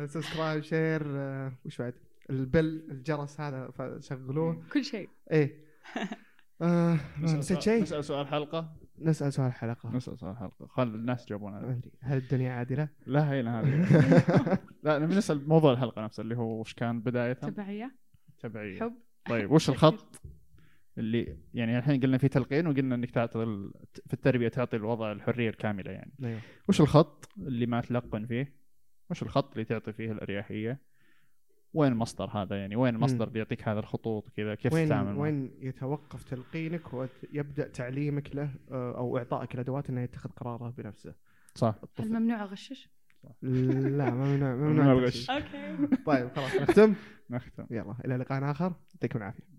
[0.06, 1.94] subscribe share آه، وش بعد؟
[2.30, 4.64] ال bell الجرس هذا فشغلوه.
[4.74, 5.10] كل شيء.
[5.32, 5.66] إيه.
[7.22, 8.74] نسأل نسيت سؤال- شيء نسأل سؤال حلقة.
[9.04, 10.68] نسأل سؤال الحلقة نسأل سؤال حلقة.
[10.68, 13.88] خل الناس يجاوبون هل الدنيا عادلة؟ لا هي هذه
[14.84, 17.96] لا نبي نسأل موضوع الحلقة نفسه اللي هو وش كان بدايتها؟ تبعية.
[18.40, 18.80] تبعية.
[18.80, 18.94] حب.
[19.26, 20.22] طيب وش الخط؟
[20.98, 23.72] اللي يعني الحين قلنا في تلقين وقلنا إنك تعطي ال-
[24.08, 26.14] في التربية تعطي الوضع الحرية الكاملة يعني.
[26.24, 26.40] أيوه.
[26.70, 28.56] وش الخط اللي ما تلقن فيه؟
[29.10, 30.91] وش الخط اللي تعطي فيه الأريحية؟
[31.74, 33.28] وين المصدر هذا يعني؟ وين المصدر.
[33.28, 38.50] اللي يعطيك هذا الخطوط كذا كيف وين تتعامل معه؟ وين يتوقف تلقينك ويبدأ تعليمك له
[38.72, 41.14] آه، أو إعطائك الأدوات إنه يتخذ قراره بنفسه.
[41.56, 41.68] صح.
[41.68, 42.90] هل الطفل ممنوع أغشش؟
[43.42, 45.30] لا ممنوع ممنوع ممنوع الغش.
[45.30, 45.96] أوكي.
[46.06, 46.96] طيب خلاص نختم.
[47.30, 47.66] نختم.
[47.72, 48.74] يلا إلى لقاء آخر.
[48.94, 49.51] يعطيكم العافية.